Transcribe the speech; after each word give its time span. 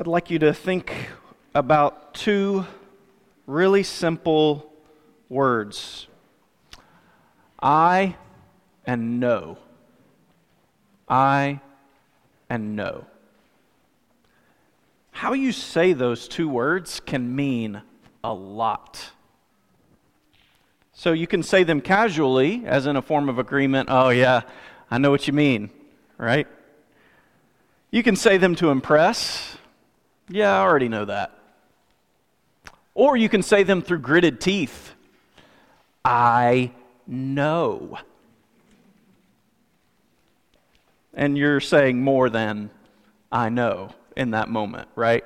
I'd 0.00 0.06
like 0.06 0.30
you 0.30 0.38
to 0.38 0.54
think 0.54 1.08
about 1.56 2.14
two 2.14 2.64
really 3.48 3.82
simple 3.82 4.72
words 5.28 6.06
I 7.60 8.14
and 8.86 9.18
no. 9.18 9.58
I 11.08 11.60
and 12.48 12.76
no. 12.76 13.06
How 15.10 15.32
you 15.32 15.50
say 15.50 15.94
those 15.94 16.28
two 16.28 16.48
words 16.48 17.00
can 17.00 17.34
mean 17.34 17.82
a 18.22 18.32
lot. 18.32 19.10
So 20.92 21.10
you 21.10 21.26
can 21.26 21.42
say 21.42 21.64
them 21.64 21.80
casually, 21.80 22.62
as 22.66 22.86
in 22.86 22.94
a 22.94 23.02
form 23.02 23.28
of 23.28 23.40
agreement. 23.40 23.88
Oh, 23.90 24.10
yeah, 24.10 24.42
I 24.92 24.98
know 24.98 25.10
what 25.10 25.26
you 25.26 25.32
mean, 25.32 25.70
right? 26.18 26.46
You 27.90 28.04
can 28.04 28.14
say 28.14 28.36
them 28.36 28.54
to 28.56 28.70
impress. 28.70 29.57
Yeah, 30.28 30.56
I 30.56 30.60
already 30.60 30.88
know 30.88 31.06
that. 31.06 31.32
Or 32.94 33.16
you 33.16 33.28
can 33.28 33.42
say 33.42 33.62
them 33.62 33.80
through 33.80 34.00
gritted 34.00 34.40
teeth. 34.40 34.92
I 36.04 36.72
know. 37.06 37.98
And 41.14 41.38
you're 41.38 41.60
saying 41.60 42.02
more 42.02 42.28
than 42.28 42.70
I 43.32 43.48
know 43.48 43.90
in 44.16 44.32
that 44.32 44.48
moment, 44.48 44.88
right? 44.94 45.24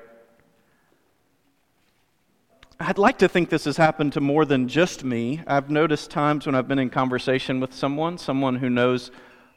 I'd 2.78 2.98
like 2.98 3.19
to 3.19 3.28
think 3.28 3.48
this 3.48 3.64
has 3.64 3.77
happened 3.77 4.12
to 4.14 4.20
more 4.20 4.44
than 4.44 4.69
just 4.69 5.05
me. 5.05 5.41
I've 5.46 5.70
noticed 5.70 6.10
times 6.10 6.46
when 6.46 6.55
I've 6.55 6.66
been 6.66 6.78
in 6.80 6.91
conversation 6.91 7.60
with 7.60 7.72
someone, 7.72 8.19
someone 8.19 8.56
who 8.56 8.69
knows 8.69 9.10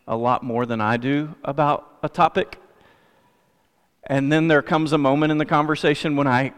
a 0.08 0.16
lot 0.16 0.44
more 0.44 0.66
than 0.66 0.80
I 0.80 0.98
do 0.98 1.34
about 1.44 1.98
a 2.04 2.10
topic. 2.10 2.60
And 4.08 4.32
then 4.32 4.48
there 4.48 4.62
comes 4.62 4.94
a 4.94 4.98
moment 4.98 5.32
in 5.32 5.38
the 5.38 5.46
conversation 5.46 6.16
when 6.16 6.28
I 6.28 6.54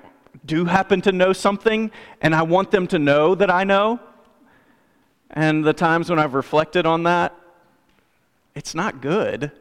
do 0.46 0.66
happen 0.66 1.02
to 1.02 1.12
know 1.12 1.34
something 1.34 1.92
and 2.22 2.36
I 2.36 2.42
want 2.42 2.72
them 2.72 2.88
to 2.88 3.00
know 3.00 3.36
that 3.36 3.50
I 3.50 3.64
know. 3.64 4.00
And 5.30 5.64
the 5.64 5.74
times 5.74 6.10
when 6.10 6.20
I've 6.20 6.34
reflected 6.34 6.86
on 6.86 7.04
that, 7.04 7.36
it's 8.56 8.74
not 8.74 9.02
good 9.02 9.52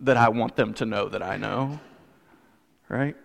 that 0.00 0.16
I 0.16 0.28
want 0.28 0.56
them 0.56 0.74
to 0.74 0.86
know 0.86 1.08
that 1.08 1.22
I 1.22 1.36
know, 1.36 1.78
right? 2.88 3.16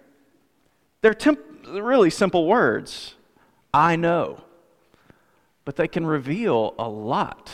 They're 1.02 1.14
temp- 1.14 1.66
really 1.68 2.10
simple 2.10 2.46
words 2.48 3.16
I 3.74 3.96
know, 3.96 4.44
but 5.66 5.76
they 5.76 5.88
can 5.88 6.06
reveal 6.06 6.74
a 6.78 6.90
lot 6.90 7.52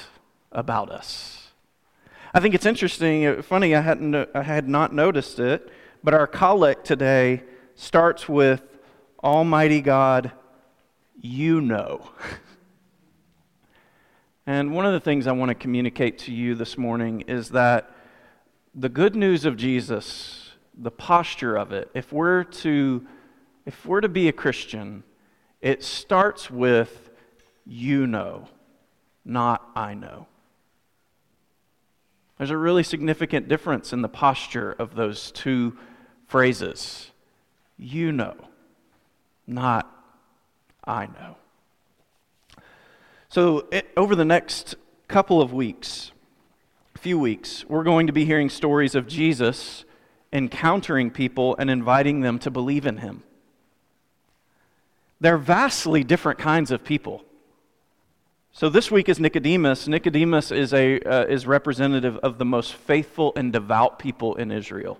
about 0.52 0.89
us. 0.89 1.49
I 2.33 2.39
think 2.39 2.55
it's 2.55 2.66
interesting, 2.66 3.25
uh, 3.25 3.42
funny, 3.42 3.75
I, 3.75 3.81
hadn't, 3.81 4.16
I 4.33 4.44
had 4.44 4.67
not 4.67 4.94
noticed 4.94 5.39
it, 5.39 5.70
but 6.06 6.14
our 6.14 6.28
collect 6.28 6.86
today 6.86 7.42
starts 7.73 8.30
with 8.30 8.61
Almighty 9.23 9.81
God, 9.81 10.31
you 11.20 11.59
know. 11.59 12.11
and 14.45 14.72
one 14.76 14.86
of 14.86 14.94
the 14.94 15.00
things 15.00 15.26
I 15.26 15.31
want 15.31 15.50
to 15.50 15.56
communicate 15.56 16.20
to 16.20 16.31
you 16.31 16.53
this 16.53 16.78
morning 16.78 17.22
is 17.22 17.50
that 17.50 17.89
the 18.76 18.88
good 18.88 19.16
news 19.16 19.45
of 19.45 19.58
Jesus, 19.58 20.52
the 20.78 20.92
posture 20.92 21.56
of 21.56 21.72
it, 21.72 21.89
if 21.95 22.14
we're 22.14 22.44
to 22.44 23.08
if 23.66 23.83
we're 23.83 24.02
to 24.02 24.09
be 24.09 24.28
a 24.28 24.31
Christian, 24.31 25.03
it 25.59 25.83
starts 25.83 26.52
with 26.52 27.09
you 27.66 28.06
know, 28.06 28.48
not 29.26 29.72
I 29.76 29.95
know. 29.95 30.28
There's 32.38 32.52
a 32.52 32.58
really 32.58 32.83
significant 32.83 33.48
difference 33.48 33.92
in 33.92 34.03
the 34.03 34.09
posture 34.09 34.73
of 34.73 34.94
those 34.94 35.31
two 35.31 35.76
phrases. 36.28 37.12
You 37.78 38.12
know, 38.12 38.36
not 39.48 39.92
I 40.86 41.08
know. 41.08 41.36
So, 43.30 43.67
it, 43.72 43.90
over 43.98 44.16
the 44.16 44.26
next 44.26 44.76
couple 45.08 45.42
of 45.42 45.52
weeks, 45.52 46.11
few 47.05 47.20
weeks, 47.20 47.66
we're 47.67 47.83
going 47.83 48.08
to 48.08 48.14
be 48.14 48.26
hearing 48.26 48.49
stories 48.49 48.95
of 48.95 49.08
Jesus 49.08 49.86
encountering 50.32 51.11
people 51.11 51.55
and 51.58 51.70
inviting 51.70 52.22
them 52.22 52.39
to 52.39 52.52
believe 52.52 52.86
in 52.86 52.98
him. 52.98 53.23
They're 55.22 55.38
vastly 55.38 56.04
different 56.04 56.39
kinds 56.39 56.72
of 56.72 56.83
people. 56.83 57.23
So 58.52 58.70
this 58.70 58.89
week 58.89 59.08
is 59.10 59.20
Nicodemus. 59.20 59.88
Nicodemus 59.88 60.52
is, 60.52 60.73
a, 60.73 60.99
uh, 61.02 61.26
is 61.26 61.45
representative 61.45 62.17
of 62.17 62.38
the 62.38 62.45
most 62.45 62.73
faithful 62.73 63.33
and 63.36 63.54
devout 63.54 63.99
people 63.99 64.36
in 64.36 64.52
Israel. 64.52 64.99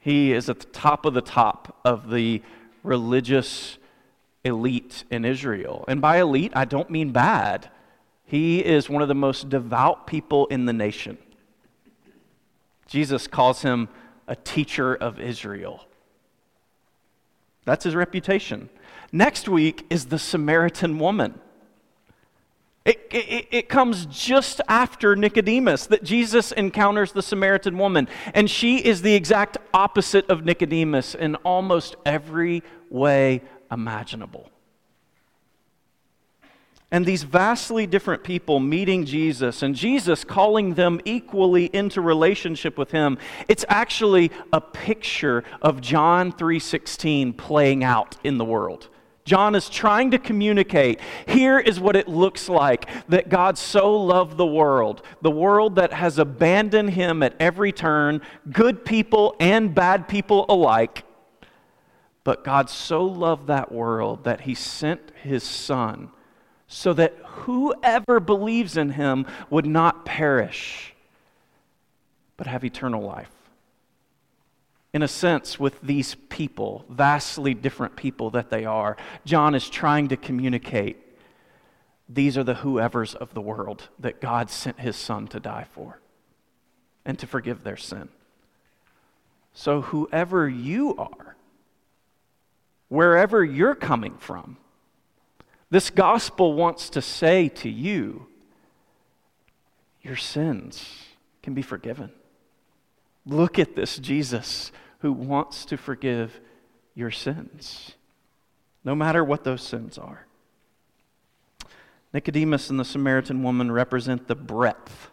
He 0.00 0.32
is 0.32 0.48
at 0.48 0.60
the 0.60 0.66
top 0.66 1.04
of 1.04 1.14
the 1.14 1.20
top 1.20 1.78
of 1.84 2.10
the 2.10 2.42
religious 2.82 3.78
elite 4.42 5.04
in 5.10 5.24
Israel. 5.24 5.84
And 5.86 6.00
by 6.00 6.20
elite, 6.20 6.52
I 6.54 6.64
don't 6.64 6.90
mean 6.90 7.12
bad. 7.12 7.70
He 8.24 8.64
is 8.64 8.88
one 8.88 9.02
of 9.02 9.08
the 9.08 9.14
most 9.14 9.50
devout 9.50 10.06
people 10.06 10.46
in 10.46 10.64
the 10.64 10.72
nation. 10.72 11.18
Jesus 12.86 13.26
calls 13.26 13.62
him 13.62 13.88
a 14.26 14.34
teacher 14.34 14.94
of 14.94 15.20
Israel. 15.20 15.86
That's 17.64 17.84
his 17.84 17.94
reputation. 17.94 18.70
Next 19.12 19.48
week 19.48 19.84
is 19.90 20.06
the 20.06 20.18
Samaritan 20.18 20.98
woman. 20.98 21.40
It, 22.84 23.08
it, 23.10 23.46
it, 23.50 23.68
comes 23.68 24.06
just 24.06 24.62
after 24.66 25.14
Nicodemus 25.14 25.86
that 25.88 26.02
Jesus 26.02 26.50
encounters 26.50 27.12
the 27.12 27.20
Samaritan 27.20 27.76
woman. 27.76 28.08
And 28.32 28.50
she 28.50 28.78
is 28.78 29.02
the 29.02 29.14
exact 29.14 29.58
opposite 29.74 30.28
of 30.30 30.46
Nicodemus 30.46 31.14
in 31.14 31.34
almost 31.36 31.96
every 32.06 32.62
way 32.88 33.42
imaginable. 33.70 34.50
And 36.90 37.06
these 37.06 37.22
vastly 37.22 37.86
different 37.86 38.24
people 38.24 38.58
meeting 38.58 39.04
Jesus 39.04 39.62
and 39.62 39.76
Jesus 39.76 40.24
calling 40.24 40.74
them 40.74 41.00
equally 41.04 41.66
into 41.66 42.00
relationship 42.00 42.76
with 42.76 42.90
him, 42.90 43.18
it's 43.46 43.64
actually 43.68 44.32
a 44.52 44.60
picture 44.60 45.44
of 45.62 45.80
John 45.80 46.32
3:16 46.32 47.34
playing 47.34 47.84
out 47.84 48.16
in 48.24 48.38
the 48.38 48.44
world. 48.44 48.88
John 49.30 49.54
is 49.54 49.68
trying 49.68 50.10
to 50.10 50.18
communicate 50.18 50.98
here 51.28 51.60
is 51.60 51.78
what 51.78 51.94
it 51.94 52.08
looks 52.08 52.48
like 52.48 52.88
that 53.08 53.28
God 53.28 53.56
so 53.56 53.94
loved 53.94 54.36
the 54.36 54.44
world, 54.44 55.02
the 55.22 55.30
world 55.30 55.76
that 55.76 55.92
has 55.92 56.18
abandoned 56.18 56.90
him 56.90 57.22
at 57.22 57.36
every 57.38 57.70
turn, 57.70 58.22
good 58.50 58.84
people 58.84 59.36
and 59.38 59.72
bad 59.72 60.08
people 60.08 60.46
alike. 60.48 61.04
But 62.24 62.42
God 62.42 62.68
so 62.68 63.04
loved 63.04 63.46
that 63.46 63.70
world 63.70 64.24
that 64.24 64.40
he 64.40 64.56
sent 64.56 65.12
his 65.22 65.44
son 65.44 66.10
so 66.66 66.92
that 66.94 67.16
whoever 67.24 68.18
believes 68.18 68.76
in 68.76 68.90
him 68.90 69.26
would 69.48 69.64
not 69.64 70.04
perish, 70.04 70.92
but 72.36 72.48
have 72.48 72.64
eternal 72.64 73.00
life 73.00 73.39
in 74.92 75.02
a 75.02 75.08
sense, 75.08 75.58
with 75.60 75.80
these 75.80 76.16
people, 76.28 76.84
vastly 76.88 77.54
different 77.54 77.94
people 77.94 78.30
that 78.30 78.50
they 78.50 78.64
are. 78.64 78.96
John 79.24 79.54
is 79.54 79.68
trying 79.68 80.08
to 80.08 80.16
communicate 80.16 80.96
these 82.08 82.36
are 82.36 82.42
the 82.42 82.54
whoever's 82.54 83.14
of 83.14 83.34
the 83.34 83.40
world 83.40 83.88
that 84.00 84.20
God 84.20 84.50
sent 84.50 84.80
his 84.80 84.96
son 84.96 85.28
to 85.28 85.38
die 85.38 85.66
for 85.72 86.00
and 87.04 87.16
to 87.20 87.26
forgive 87.26 87.62
their 87.62 87.76
sin. 87.76 88.08
So, 89.52 89.80
whoever 89.80 90.48
you 90.48 90.96
are, 90.96 91.36
wherever 92.88 93.44
you're 93.44 93.76
coming 93.76 94.16
from, 94.18 94.56
this 95.70 95.90
gospel 95.90 96.54
wants 96.54 96.90
to 96.90 97.02
say 97.02 97.48
to 97.48 97.68
you, 97.68 98.26
your 100.02 100.16
sins 100.16 101.04
can 101.42 101.54
be 101.54 101.62
forgiven. 101.62 102.10
Look 103.26 103.58
at 103.58 103.76
this 103.76 103.98
Jesus 103.98 104.72
who 105.00 105.12
wants 105.12 105.64
to 105.66 105.76
forgive 105.76 106.40
your 106.94 107.10
sins, 107.10 107.92
no 108.84 108.94
matter 108.94 109.24
what 109.24 109.44
those 109.44 109.62
sins 109.62 109.98
are. 109.98 110.26
Nicodemus 112.12 112.70
and 112.70 112.80
the 112.80 112.84
Samaritan 112.84 113.42
woman 113.42 113.70
represent 113.70 114.26
the 114.26 114.34
breadth 114.34 115.10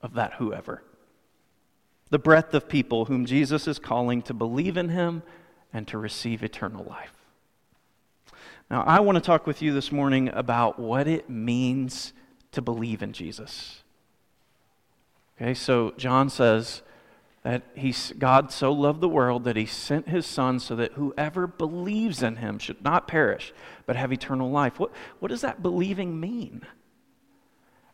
of 0.00 0.14
that 0.14 0.34
whoever. 0.34 0.82
The 2.10 2.18
breadth 2.18 2.52
of 2.52 2.68
people 2.68 3.06
whom 3.06 3.24
Jesus 3.24 3.68
is 3.68 3.78
calling 3.78 4.22
to 4.22 4.34
believe 4.34 4.76
in 4.76 4.88
him 4.90 5.22
and 5.72 5.86
to 5.88 5.98
receive 5.98 6.42
eternal 6.42 6.84
life. 6.84 7.14
Now, 8.70 8.82
I 8.82 9.00
want 9.00 9.16
to 9.16 9.22
talk 9.22 9.46
with 9.46 9.62
you 9.62 9.72
this 9.72 9.92
morning 9.92 10.28
about 10.28 10.78
what 10.78 11.06
it 11.06 11.30
means 11.30 12.12
to 12.52 12.60
believe 12.60 13.02
in 13.02 13.12
Jesus. 13.12 13.82
Okay, 15.36 15.54
so 15.54 15.92
John 15.96 16.28
says, 16.28 16.82
that 17.42 17.62
he, 17.74 17.94
God 18.18 18.52
so 18.52 18.72
loved 18.72 19.00
the 19.00 19.08
world 19.08 19.44
that 19.44 19.56
he 19.56 19.66
sent 19.66 20.08
his 20.08 20.26
son 20.26 20.60
so 20.60 20.76
that 20.76 20.92
whoever 20.92 21.46
believes 21.46 22.22
in 22.22 22.36
him 22.36 22.58
should 22.58 22.82
not 22.84 23.08
perish, 23.08 23.52
but 23.84 23.96
have 23.96 24.12
eternal 24.12 24.50
life. 24.50 24.78
What, 24.78 24.92
what 25.18 25.28
does 25.28 25.40
that 25.40 25.62
believing 25.62 26.20
mean? 26.20 26.62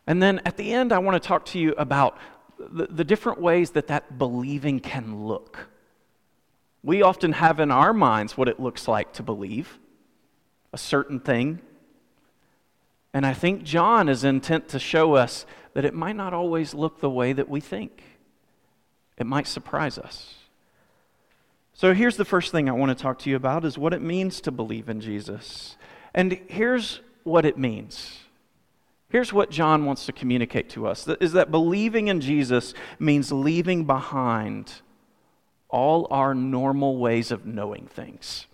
And 0.05 0.21
then 0.21 0.39
at 0.45 0.57
the 0.57 0.71
end, 0.71 0.93
I 0.93 0.99
want 0.99 1.21
to 1.21 1.27
talk 1.27 1.45
to 1.45 1.59
you 1.59 1.73
about 1.77 2.17
the, 2.59 2.87
the 2.87 3.03
different 3.03 3.41
ways 3.41 3.71
that 3.71 3.87
that 3.87 4.17
believing 4.17 4.79
can 4.79 5.25
look. 5.25 5.69
We 6.83 7.01
often 7.01 7.33
have 7.33 7.59
in 7.59 7.71
our 7.71 7.93
minds 7.93 8.37
what 8.37 8.47
it 8.47 8.59
looks 8.59 8.87
like 8.87 9.13
to 9.13 9.23
believe 9.23 9.79
a 10.71 10.77
certain 10.77 11.19
thing. 11.19 11.59
And 13.13 13.25
I 13.25 13.33
think 13.33 13.63
John 13.63 14.07
is 14.07 14.23
intent 14.23 14.67
to 14.69 14.79
show 14.79 15.15
us 15.15 15.45
that 15.73 15.85
it 15.85 15.95
might 15.95 16.15
not 16.15 16.33
always 16.33 16.75
look 16.75 16.99
the 16.99 17.09
way 17.09 17.33
that 17.33 17.49
we 17.49 17.59
think. 17.59 18.03
It 19.19 19.25
might 19.25 19.47
surprise 19.47 19.97
us. 19.97 20.35
So 21.73 21.93
here's 21.93 22.17
the 22.17 22.25
first 22.25 22.51
thing 22.51 22.67
I 22.67 22.73
want 22.73 22.97
to 22.97 23.01
talk 23.01 23.19
to 23.19 23.29
you 23.29 23.35
about 23.35 23.63
is 23.63 23.77
what 23.77 23.93
it 23.93 24.01
means 24.01 24.41
to 24.41 24.51
believe 24.51 24.89
in 24.89 25.01
Jesus. 25.01 25.77
And 26.13 26.33
here's 26.47 27.01
what 27.23 27.45
it 27.45 27.57
means. 27.57 28.19
Here's 29.09 29.33
what 29.33 29.49
John 29.49 29.85
wants 29.85 30.05
to 30.05 30.11
communicate 30.11 30.69
to 30.71 30.87
us 30.87 31.07
is 31.07 31.33
that 31.33 31.51
believing 31.51 32.07
in 32.07 32.21
Jesus 32.21 32.73
means 32.99 33.31
leaving 33.31 33.85
behind 33.85 34.81
all 35.69 36.07
our 36.11 36.35
normal 36.35 36.97
ways 36.97 37.31
of 37.31 37.45
knowing 37.45 37.87
things. 37.87 38.45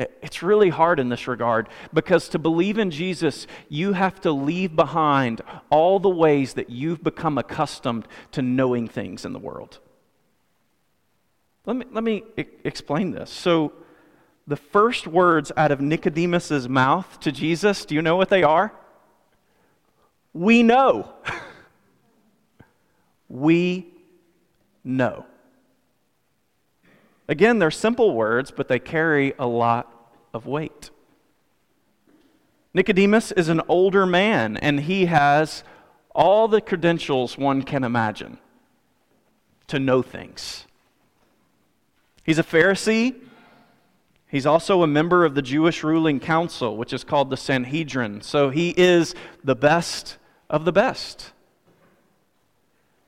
It's 0.00 0.42
really 0.42 0.70
hard 0.70 0.98
in 0.98 1.10
this 1.10 1.28
regard 1.28 1.68
because 1.92 2.30
to 2.30 2.38
believe 2.38 2.78
in 2.78 2.90
Jesus, 2.90 3.46
you 3.68 3.92
have 3.92 4.18
to 4.22 4.32
leave 4.32 4.74
behind 4.74 5.42
all 5.68 5.98
the 5.98 6.08
ways 6.08 6.54
that 6.54 6.70
you've 6.70 7.04
become 7.04 7.36
accustomed 7.36 8.08
to 8.32 8.40
knowing 8.40 8.88
things 8.88 9.26
in 9.26 9.34
the 9.34 9.38
world. 9.38 9.78
Let 11.66 11.76
me, 11.76 11.84
let 11.92 12.02
me 12.02 12.24
explain 12.64 13.10
this. 13.10 13.30
So, 13.30 13.72
the 14.46 14.56
first 14.56 15.06
words 15.06 15.52
out 15.56 15.70
of 15.70 15.80
Nicodemus's 15.80 16.68
mouth 16.68 17.20
to 17.20 17.30
Jesus, 17.30 17.84
do 17.84 17.94
you 17.94 18.02
know 18.02 18.16
what 18.16 18.30
they 18.30 18.42
are? 18.42 18.72
We 20.32 20.62
know. 20.62 21.12
we 23.28 23.92
know. 24.82 25.26
Again, 27.30 27.60
they're 27.60 27.70
simple 27.70 28.12
words, 28.12 28.50
but 28.50 28.66
they 28.66 28.80
carry 28.80 29.34
a 29.38 29.46
lot 29.46 30.10
of 30.34 30.46
weight. 30.46 30.90
Nicodemus 32.74 33.30
is 33.30 33.48
an 33.48 33.62
older 33.68 34.04
man, 34.04 34.56
and 34.56 34.80
he 34.80 35.06
has 35.06 35.62
all 36.12 36.48
the 36.48 36.60
credentials 36.60 37.38
one 37.38 37.62
can 37.62 37.84
imagine 37.84 38.38
to 39.68 39.78
know 39.78 40.02
things. 40.02 40.66
He's 42.24 42.40
a 42.40 42.42
Pharisee. 42.42 43.14
He's 44.26 44.44
also 44.44 44.82
a 44.82 44.88
member 44.88 45.24
of 45.24 45.36
the 45.36 45.42
Jewish 45.42 45.84
ruling 45.84 46.18
council, 46.18 46.76
which 46.76 46.92
is 46.92 47.04
called 47.04 47.30
the 47.30 47.36
Sanhedrin. 47.36 48.22
So 48.22 48.50
he 48.50 48.74
is 48.76 49.14
the 49.44 49.54
best 49.54 50.18
of 50.48 50.64
the 50.64 50.72
best. 50.72 51.30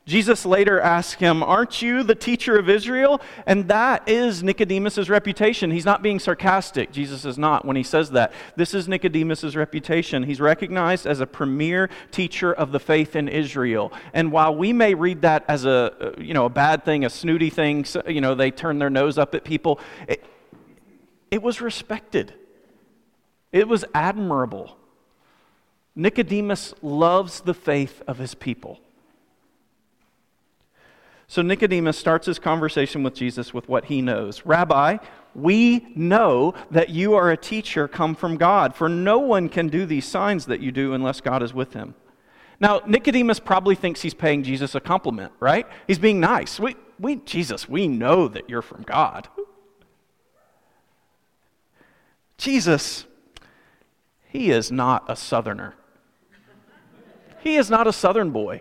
Jesus 0.05 0.45
later 0.45 0.81
asks 0.81 1.21
him, 1.21 1.45
Aren't 1.45 1.81
you 1.81 2.03
the 2.03 2.17
teacher 2.17 2.59
of 2.59 2.69
Israel? 2.69 3.21
And 3.47 3.69
that 3.69 4.09
is 4.09 4.43
Nicodemus' 4.43 5.09
reputation. 5.09 5.71
He's 5.71 5.85
not 5.85 6.03
being 6.03 6.19
sarcastic. 6.19 6.91
Jesus 6.91 7.25
is 7.25 7.39
not 7.39 7.65
when 7.65 7.77
he 7.77 7.85
says 7.85 8.11
that. 8.11 8.33
This 8.57 8.75
is 8.75 8.89
Nicodemus' 8.89 9.55
reputation. 9.55 10.25
He's 10.25 10.41
recognized 10.41 11.07
as 11.07 11.21
a 11.21 11.27
premier 11.27 11.89
teacher 12.11 12.53
of 12.53 12.73
the 12.73 12.81
faith 12.81 13.15
in 13.15 13.29
Israel. 13.29 13.93
And 14.13 14.33
while 14.33 14.57
we 14.57 14.73
may 14.73 14.95
read 14.95 15.23
that 15.23 15.45
as 15.47 15.65
a, 15.65 15.71
uh, 16.01 16.21
you 16.21 16.35
know, 16.35 16.47
a 16.47 16.51
bad 16.51 16.85
thing, 16.85 17.05
a 17.05 17.11
snooty 17.11 17.51
thing, 17.51 17.87
you 18.09 18.21
know, 18.21 18.35
they 18.35 18.51
turn 18.51 18.81
their 18.81 18.91
nose 18.91 19.19
up 19.19 19.37
at 19.37 19.45
people, 19.45 19.79
it, 20.09 20.25
it 21.31 21.43
was 21.43 21.61
respected, 21.61 22.35
it 23.53 23.69
was 23.69 23.85
admirable. 23.95 24.77
Nicodemus 25.95 26.75
loves 26.83 27.43
the 27.43 27.55
faith 27.55 28.03
of 28.09 28.19
his 28.19 28.35
people. 28.35 28.81
So 31.33 31.41
Nicodemus 31.41 31.97
starts 31.97 32.27
his 32.27 32.39
conversation 32.39 33.03
with 33.03 33.15
Jesus 33.15 33.55
with 33.55 33.67
what 33.67 33.87
he 33.87 34.03
knows 34.03 34.45
Rabbi, 34.45 34.99
we 35.35 35.87
know 35.95 36.53
that 36.71 36.91
you 36.91 37.15
are 37.15 37.31
a 37.31 37.39
teacher 37.39 37.89
come 37.89 38.15
from 38.15 38.37
God, 38.37 38.75
for 38.75 38.87
no 38.87 39.19
one 39.19 39.49
can 39.49 39.69
do 39.69 39.87
these 39.87 40.05
signs 40.05 40.45
that 40.45 40.61
you 40.61 40.71
do 40.71 40.93
unless 40.93 41.23
God 41.23 41.43
is 41.43 41.55
with 41.55 41.73
him. 41.73 41.95
Now, 42.61 42.83
Nicodemus 42.87 43.41
probably 43.41 43.75
thinks 43.75 44.03
he's 44.03 44.13
paying 44.13 44.43
Jesus 44.43 44.75
a 44.75 44.81
compliment, 44.81 45.33
right? 45.41 45.67
He's 45.87 45.99
being 45.99 46.21
nice. 46.21 46.61
We, 46.61 46.77
we, 47.01 47.17
Jesus, 47.17 47.67
we 47.67 47.89
know 47.89 48.29
that 48.29 48.51
you're 48.51 48.61
from 48.61 48.83
God. 48.83 49.27
Jesus, 52.37 53.07
he 54.29 54.51
is 54.51 54.71
not 54.71 55.07
a 55.09 55.17
southerner. 55.17 55.77
He 57.41 57.57
is 57.57 57.71
not 57.71 57.87
a 57.87 57.93
southern 57.95 58.33
boy. 58.33 58.61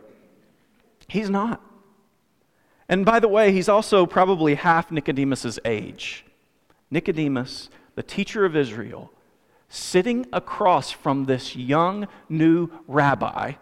He's 1.10 1.30
not. 1.30 1.62
And 2.92 3.06
by 3.06 3.22
the 3.22 3.30
way, 3.30 3.54
he's 3.54 3.70
also 3.70 4.06
probably 4.06 4.56
half 4.56 4.92
Nicodemus's 4.92 5.58
age. 5.64 6.26
Nicodemus, 6.92 7.70
the 7.96 8.04
teacher 8.04 8.44
of 8.44 8.54
Israel, 8.54 9.14
sitting 9.70 10.26
across 10.34 10.92
from 10.92 11.24
this 11.24 11.56
young 11.56 12.10
new 12.28 12.70
rabbi, 12.90 13.54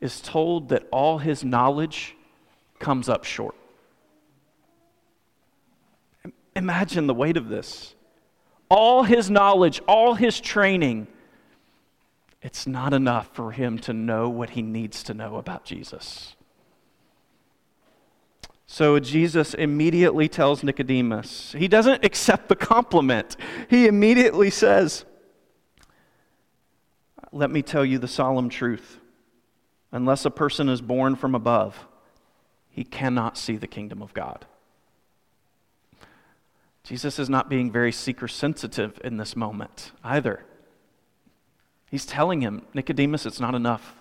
is 0.00 0.20
told 0.20 0.70
that 0.70 0.88
all 0.90 1.18
his 1.18 1.44
knowledge 1.44 2.16
comes 2.80 3.08
up 3.08 3.22
short. 3.22 3.54
Imagine 6.56 7.06
the 7.06 7.14
weight 7.14 7.36
of 7.36 7.48
this. 7.48 7.94
All 8.68 9.04
his 9.04 9.30
knowledge, 9.30 9.80
all 9.86 10.14
his 10.14 10.40
training, 10.40 11.06
it's 12.42 12.66
not 12.66 12.92
enough 12.92 13.30
for 13.34 13.52
him 13.52 13.78
to 13.80 13.92
know 13.92 14.28
what 14.28 14.50
he 14.50 14.62
needs 14.62 15.04
to 15.04 15.14
know 15.14 15.36
about 15.36 15.64
Jesus. 15.64 16.35
So 18.66 18.98
Jesus 18.98 19.54
immediately 19.54 20.28
tells 20.28 20.64
Nicodemus, 20.64 21.54
he 21.56 21.68
doesn't 21.68 22.04
accept 22.04 22.48
the 22.48 22.56
compliment. 22.56 23.36
He 23.70 23.86
immediately 23.86 24.50
says, 24.50 25.04
Let 27.32 27.50
me 27.50 27.62
tell 27.62 27.84
you 27.84 27.98
the 27.98 28.08
solemn 28.08 28.48
truth. 28.48 28.98
Unless 29.92 30.24
a 30.24 30.30
person 30.30 30.68
is 30.68 30.80
born 30.80 31.14
from 31.14 31.34
above, 31.34 31.86
he 32.68 32.82
cannot 32.84 33.38
see 33.38 33.56
the 33.56 33.68
kingdom 33.68 34.02
of 34.02 34.12
God. 34.12 34.44
Jesus 36.82 37.18
is 37.18 37.30
not 37.30 37.48
being 37.48 37.70
very 37.72 37.92
seeker 37.92 38.28
sensitive 38.28 39.00
in 39.02 39.16
this 39.16 39.34
moment 39.34 39.92
either. 40.04 40.44
He's 41.90 42.06
telling 42.06 42.42
him, 42.42 42.62
Nicodemus, 42.74 43.26
it's 43.26 43.40
not 43.40 43.54
enough. 43.54 43.95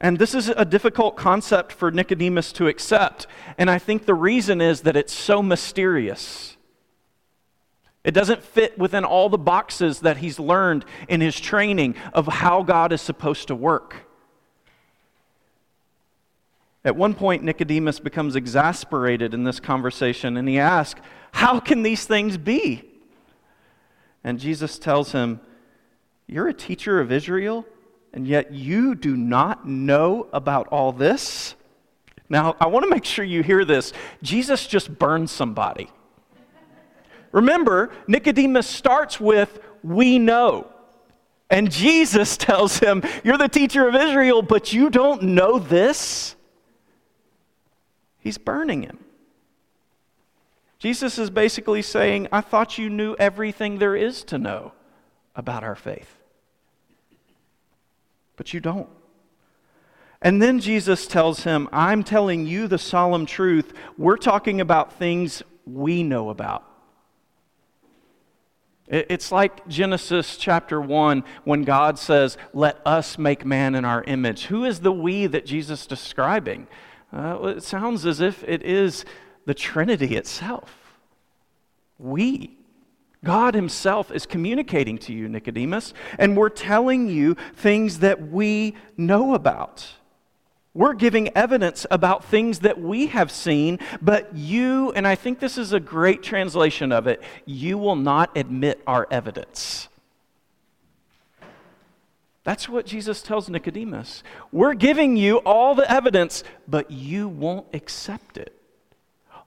And 0.00 0.18
this 0.18 0.34
is 0.34 0.48
a 0.48 0.64
difficult 0.64 1.16
concept 1.16 1.72
for 1.72 1.90
Nicodemus 1.90 2.52
to 2.52 2.68
accept. 2.68 3.26
And 3.58 3.70
I 3.70 3.78
think 3.78 4.06
the 4.06 4.14
reason 4.14 4.60
is 4.60 4.82
that 4.82 4.96
it's 4.96 5.12
so 5.12 5.42
mysterious. 5.42 6.56
It 8.02 8.12
doesn't 8.12 8.42
fit 8.42 8.78
within 8.78 9.04
all 9.04 9.28
the 9.28 9.36
boxes 9.36 10.00
that 10.00 10.16
he's 10.16 10.38
learned 10.38 10.86
in 11.08 11.20
his 11.20 11.38
training 11.38 11.96
of 12.14 12.26
how 12.26 12.62
God 12.62 12.92
is 12.92 13.02
supposed 13.02 13.48
to 13.48 13.54
work. 13.54 14.06
At 16.82 16.96
one 16.96 17.12
point, 17.12 17.44
Nicodemus 17.44 18.00
becomes 18.00 18.36
exasperated 18.36 19.34
in 19.34 19.44
this 19.44 19.60
conversation 19.60 20.38
and 20.38 20.48
he 20.48 20.58
asks, 20.58 20.98
How 21.32 21.60
can 21.60 21.82
these 21.82 22.06
things 22.06 22.38
be? 22.38 22.84
And 24.24 24.38
Jesus 24.38 24.78
tells 24.78 25.12
him, 25.12 25.40
You're 26.26 26.48
a 26.48 26.54
teacher 26.54 27.00
of 27.00 27.12
Israel 27.12 27.66
and 28.12 28.26
yet 28.26 28.52
you 28.52 28.94
do 28.94 29.16
not 29.16 29.66
know 29.66 30.26
about 30.32 30.68
all 30.68 30.92
this? 30.92 31.54
Now, 32.28 32.56
I 32.60 32.66
want 32.66 32.84
to 32.84 32.90
make 32.90 33.04
sure 33.04 33.24
you 33.24 33.42
hear 33.42 33.64
this. 33.64 33.92
Jesus 34.22 34.66
just 34.66 34.98
burned 34.98 35.30
somebody. 35.30 35.90
Remember, 37.32 37.90
Nicodemus 38.06 38.66
starts 38.66 39.20
with, 39.20 39.60
We 39.82 40.18
know. 40.18 40.68
And 41.48 41.70
Jesus 41.70 42.36
tells 42.36 42.78
him, 42.78 43.02
You're 43.24 43.38
the 43.38 43.48
teacher 43.48 43.88
of 43.88 43.94
Israel, 43.94 44.42
but 44.42 44.72
you 44.72 44.90
don't 44.90 45.22
know 45.22 45.58
this? 45.58 46.36
He's 48.18 48.38
burning 48.38 48.82
him. 48.82 48.98
Jesus 50.78 51.18
is 51.18 51.30
basically 51.30 51.82
saying, 51.82 52.28
I 52.32 52.40
thought 52.40 52.78
you 52.78 52.88
knew 52.88 53.14
everything 53.18 53.78
there 53.78 53.96
is 53.96 54.24
to 54.24 54.38
know 54.38 54.72
about 55.34 55.62
our 55.62 55.76
faith 55.76 56.19
but 58.40 58.54
you 58.54 58.60
don't. 58.60 58.88
And 60.22 60.40
then 60.40 60.60
Jesus 60.60 61.06
tells 61.06 61.44
him, 61.44 61.68
I'm 61.72 62.02
telling 62.02 62.46
you 62.46 62.68
the 62.68 62.78
solemn 62.78 63.26
truth. 63.26 63.74
We're 63.98 64.16
talking 64.16 64.62
about 64.62 64.94
things 64.94 65.42
we 65.66 66.02
know 66.02 66.30
about. 66.30 66.64
It's 68.86 69.30
like 69.30 69.68
Genesis 69.68 70.38
chapter 70.38 70.80
1 70.80 71.22
when 71.44 71.64
God 71.64 71.98
says, 71.98 72.38
Let 72.54 72.80
us 72.86 73.18
make 73.18 73.44
man 73.44 73.74
in 73.74 73.84
our 73.84 74.02
image. 74.04 74.46
Who 74.46 74.64
is 74.64 74.80
the 74.80 74.90
we 74.90 75.26
that 75.26 75.44
Jesus 75.44 75.82
is 75.82 75.86
describing? 75.86 76.66
Uh, 77.12 77.56
it 77.56 77.62
sounds 77.62 78.06
as 78.06 78.22
if 78.22 78.42
it 78.44 78.62
is 78.62 79.04
the 79.44 79.52
Trinity 79.52 80.16
itself. 80.16 80.94
We. 81.98 82.56
God 83.24 83.54
Himself 83.54 84.10
is 84.10 84.26
communicating 84.26 84.96
to 84.98 85.12
you, 85.12 85.28
Nicodemus, 85.28 85.92
and 86.18 86.36
we're 86.36 86.48
telling 86.48 87.08
you 87.08 87.36
things 87.54 87.98
that 87.98 88.28
we 88.30 88.74
know 88.96 89.34
about. 89.34 89.86
We're 90.72 90.94
giving 90.94 91.36
evidence 91.36 91.84
about 91.90 92.24
things 92.24 92.60
that 92.60 92.80
we 92.80 93.08
have 93.08 93.30
seen, 93.30 93.78
but 94.00 94.34
you, 94.34 94.92
and 94.92 95.06
I 95.06 95.16
think 95.16 95.40
this 95.40 95.58
is 95.58 95.72
a 95.72 95.80
great 95.80 96.22
translation 96.22 96.92
of 96.92 97.06
it, 97.06 97.20
you 97.44 97.76
will 97.76 97.96
not 97.96 98.36
admit 98.36 98.80
our 98.86 99.06
evidence. 99.10 99.88
That's 102.44 102.68
what 102.68 102.86
Jesus 102.86 103.20
tells 103.20 103.50
Nicodemus. 103.50 104.22
We're 104.50 104.74
giving 104.74 105.16
you 105.16 105.38
all 105.38 105.74
the 105.74 105.90
evidence, 105.90 106.42
but 106.66 106.90
you 106.90 107.28
won't 107.28 107.66
accept 107.74 108.38
it. 108.38 108.59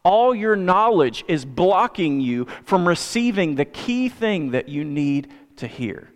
All 0.03 0.35
your 0.35 0.55
knowledge 0.55 1.23
is 1.27 1.45
blocking 1.45 2.19
you 2.19 2.45
from 2.65 2.87
receiving 2.87 3.55
the 3.55 3.65
key 3.65 4.09
thing 4.09 4.51
that 4.51 4.67
you 4.67 4.83
need 4.83 5.31
to 5.57 5.67
hear. 5.67 6.09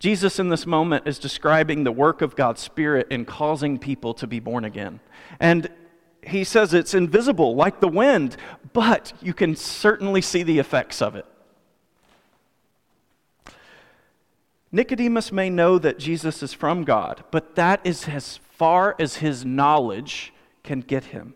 Jesus, 0.00 0.38
in 0.38 0.50
this 0.50 0.66
moment, 0.66 1.06
is 1.06 1.18
describing 1.18 1.84
the 1.84 1.92
work 1.92 2.20
of 2.20 2.36
God's 2.36 2.60
Spirit 2.60 3.06
in 3.10 3.24
causing 3.24 3.78
people 3.78 4.12
to 4.14 4.26
be 4.26 4.38
born 4.38 4.64
again. 4.64 5.00
And 5.40 5.70
he 6.22 6.44
says 6.44 6.74
it's 6.74 6.92
invisible, 6.92 7.54
like 7.54 7.80
the 7.80 7.88
wind, 7.88 8.36
but 8.72 9.14
you 9.22 9.32
can 9.32 9.56
certainly 9.56 10.20
see 10.20 10.42
the 10.42 10.58
effects 10.58 11.00
of 11.00 11.16
it. 11.16 11.24
Nicodemus 14.72 15.30
may 15.30 15.48
know 15.48 15.78
that 15.78 15.98
Jesus 15.98 16.42
is 16.42 16.52
from 16.52 16.84
God, 16.84 17.24
but 17.30 17.54
that 17.54 17.80
is 17.84 18.08
as 18.08 18.40
far 18.50 18.96
as 18.98 19.16
his 19.16 19.44
knowledge 19.44 20.33
can 20.64 20.80
get 20.80 21.04
him. 21.04 21.34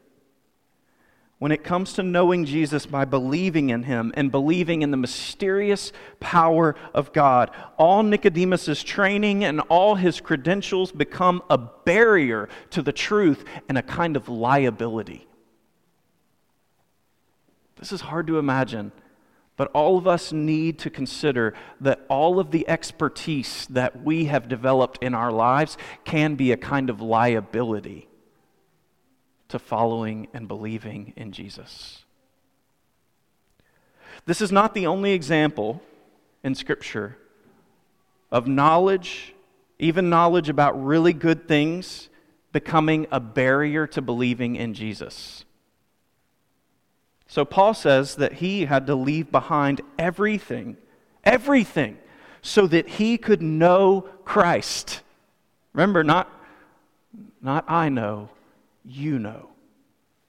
When 1.39 1.53
it 1.53 1.63
comes 1.63 1.93
to 1.93 2.03
knowing 2.03 2.47
Jesus 2.47 2.85
by 2.85 3.05
believing 3.05 3.71
in 3.71 3.85
him 3.85 4.13
and 4.17 4.33
believing 4.33 4.83
in 4.83 4.91
the 4.91 4.97
mysterious 4.97 5.93
power 6.19 6.75
of 6.93 7.13
God, 7.13 7.53
all 7.77 8.03
Nicodemus's 8.03 8.83
training 8.83 9.45
and 9.45 9.61
all 9.69 9.95
his 9.95 10.21
credentials 10.21 10.91
become 10.91 11.43
a 11.49 11.57
barrier 11.57 12.49
to 12.71 12.83
the 12.83 12.91
truth 12.91 13.45
and 13.69 13.79
a 13.79 13.83
kind 13.83 14.17
of 14.17 14.29
liability. 14.29 15.29
This 17.77 17.93
is 17.93 18.01
hard 18.01 18.27
to 18.27 18.39
imagine 18.39 18.91
but 19.59 19.73
all 19.73 19.99
of 19.99 20.07
us 20.07 20.33
need 20.33 20.79
to 20.79 20.89
consider 20.89 21.53
that 21.81 22.07
all 22.09 22.39
of 22.39 22.53
the 22.53 22.67
expertise 22.69 23.67
that 23.69 24.05
we 24.05 24.27
have 24.27 24.49
developed 24.49 25.03
in 25.03 25.15
our 25.15 25.33
lives 25.33 25.77
can 26.05 26.37
be 26.37 26.53
a 26.53 26.57
kind 26.57 26.89
of 26.89 27.01
liability 27.01 28.08
to 29.49 29.59
following 29.59 30.29
and 30.33 30.47
believing 30.47 31.13
in 31.17 31.33
Jesus. 31.33 32.05
This 34.27 34.41
is 34.41 34.53
not 34.53 34.75
the 34.75 34.87
only 34.87 35.13
example 35.13 35.83
in 36.45 36.55
Scripture 36.55 37.17
of 38.31 38.47
knowledge, 38.47 39.35
even 39.79 40.11
knowledge 40.11 40.49
about 40.49 40.85
really 40.85 41.13
good 41.13 41.49
things, 41.49 42.09
becoming 42.53 43.07
a 43.11 43.21
barrier 43.21 43.87
to 43.87 44.03
believing 44.03 44.57
in 44.57 44.75
Jesus. 44.75 45.45
So 47.27 47.45
Paul 47.45 47.75
says 47.75 48.17
that 48.17 48.35
he 48.35 48.65
had 48.65 48.87
to 48.87 48.95
leave 48.95 49.31
behind 49.31 49.83
everything, 49.99 50.77
everything, 51.25 51.99
so 52.43 52.67
that 52.67 52.89
he 52.89 53.19
could 53.19 53.43
know 53.43 54.03
Christ. 54.25 55.03
Remember, 55.73 56.03
not, 56.03 56.31
not 57.43 57.65
I 57.69 57.91
know, 57.91 58.31
you 58.89 59.19
know. 59.19 59.51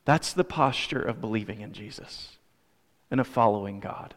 That's 0.06 0.34
the 0.34 0.44
posture 0.44 1.02
of 1.02 1.22
believing 1.22 1.62
in 1.62 1.74
Jesus 1.74 2.38
and 3.12 3.20
of 3.20 3.28
following 3.28 3.80
God. 3.80 4.16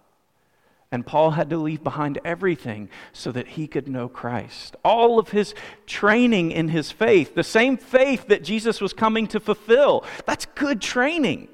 And 0.91 1.07
Paul 1.07 1.33
had 1.33 1.49
to 1.51 1.57
leave 1.57 1.83
behind 1.83 2.19
everything 2.25 2.91
so 3.13 3.33
that 3.33 3.49
he 3.49 3.67
could 3.67 3.89
know 3.89 4.09
Christ. 4.09 4.77
All 4.85 5.19
of 5.19 5.31
his 5.31 5.55
training 5.87 6.51
in 6.51 6.69
his 6.69 6.91
faith, 6.91 7.35
the 7.35 7.43
same 7.43 7.79
faith 7.79 8.29
that 8.29 8.45
Jesus 8.45 8.81
was 8.81 8.93
coming 8.93 9.27
to 9.29 9.41
fulfill, 9.41 10.05
that's 10.27 10.47
good 10.55 10.83
training. 10.83 11.49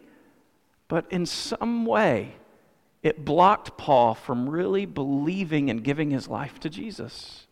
But 0.88 1.06
in 1.10 1.26
some 1.26 1.86
way, 1.86 2.34
it 3.02 3.24
blocked 3.24 3.76
Paul 3.76 4.14
from 4.14 4.48
really 4.48 4.86
believing 4.86 5.70
and 5.70 5.84
giving 5.84 6.10
his 6.10 6.28
life 6.28 6.58
to 6.60 6.70
Jesus. 6.70 7.47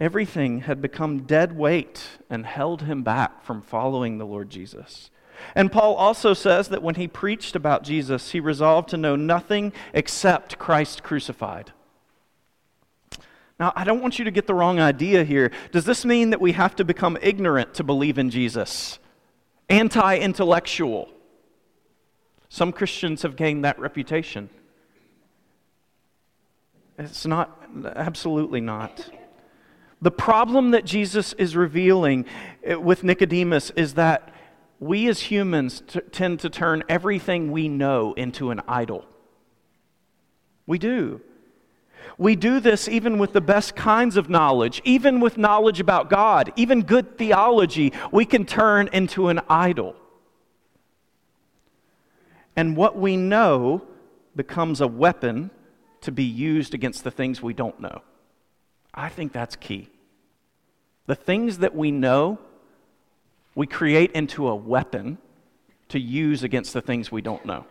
Everything 0.00 0.62
had 0.62 0.80
become 0.80 1.24
dead 1.24 1.54
weight 1.54 2.02
and 2.30 2.46
held 2.46 2.82
him 2.82 3.02
back 3.02 3.44
from 3.44 3.60
following 3.60 4.16
the 4.16 4.24
Lord 4.24 4.48
Jesus. 4.48 5.10
And 5.54 5.70
Paul 5.70 5.94
also 5.94 6.32
says 6.32 6.68
that 6.68 6.82
when 6.82 6.94
he 6.94 7.06
preached 7.06 7.54
about 7.54 7.82
Jesus, 7.82 8.30
he 8.30 8.40
resolved 8.40 8.88
to 8.90 8.96
know 8.96 9.14
nothing 9.14 9.72
except 9.92 10.58
Christ 10.58 11.02
crucified. 11.02 11.72
Now, 13.58 13.74
I 13.76 13.84
don't 13.84 14.00
want 14.00 14.18
you 14.18 14.24
to 14.24 14.30
get 14.30 14.46
the 14.46 14.54
wrong 14.54 14.80
idea 14.80 15.22
here. 15.22 15.50
Does 15.70 15.84
this 15.84 16.06
mean 16.06 16.30
that 16.30 16.40
we 16.40 16.52
have 16.52 16.74
to 16.76 16.84
become 16.84 17.18
ignorant 17.20 17.74
to 17.74 17.84
believe 17.84 18.16
in 18.16 18.30
Jesus? 18.30 18.98
Anti 19.68 20.16
intellectual? 20.16 21.10
Some 22.48 22.72
Christians 22.72 23.20
have 23.20 23.36
gained 23.36 23.64
that 23.66 23.78
reputation. 23.78 24.48
It's 26.98 27.26
not, 27.26 27.62
absolutely 27.96 28.62
not. 28.62 29.10
The 30.02 30.10
problem 30.10 30.70
that 30.70 30.84
Jesus 30.84 31.32
is 31.34 31.56
revealing 31.56 32.24
eh, 32.64 32.74
with 32.74 33.04
Nicodemus 33.04 33.70
is 33.76 33.94
that 33.94 34.32
we 34.78 35.08
as 35.08 35.20
humans 35.20 35.82
t- 35.86 36.00
tend 36.10 36.40
to 36.40 36.50
turn 36.50 36.82
everything 36.88 37.52
we 37.52 37.68
know 37.68 38.14
into 38.14 38.50
an 38.50 38.62
idol. 38.66 39.04
We 40.66 40.78
do. 40.78 41.20
We 42.16 42.34
do 42.34 42.60
this 42.60 42.88
even 42.88 43.18
with 43.18 43.32
the 43.32 43.40
best 43.40 43.76
kinds 43.76 44.16
of 44.16 44.30
knowledge, 44.30 44.80
even 44.84 45.20
with 45.20 45.36
knowledge 45.36 45.80
about 45.80 46.08
God, 46.08 46.52
even 46.56 46.82
good 46.82 47.18
theology, 47.18 47.92
we 48.10 48.24
can 48.24 48.46
turn 48.46 48.88
into 48.92 49.28
an 49.28 49.40
idol 49.48 49.96
and 52.56 52.76
what 52.76 52.96
we 52.96 53.16
know 53.16 53.82
becomes 54.36 54.82
a 54.82 54.86
weapon 54.86 55.50
to 56.02 56.12
be 56.12 56.24
used 56.24 56.74
against 56.74 57.04
the 57.04 57.10
things 57.10 57.42
we 57.42 57.54
don't 57.54 57.80
know. 57.80 58.02
I 58.94 59.08
think 59.08 59.32
that's 59.32 59.56
key. 59.56 59.88
The 61.06 61.14
things 61.14 61.58
that 61.58 61.74
we 61.74 61.90
know, 61.90 62.38
we 63.54 63.66
create 63.66 64.12
into 64.12 64.48
a 64.48 64.54
weapon 64.54 65.18
to 65.88 65.98
use 65.98 66.42
against 66.42 66.72
the 66.72 66.80
things 66.80 67.10
we 67.10 67.22
don't 67.22 67.44
know. 67.44 67.64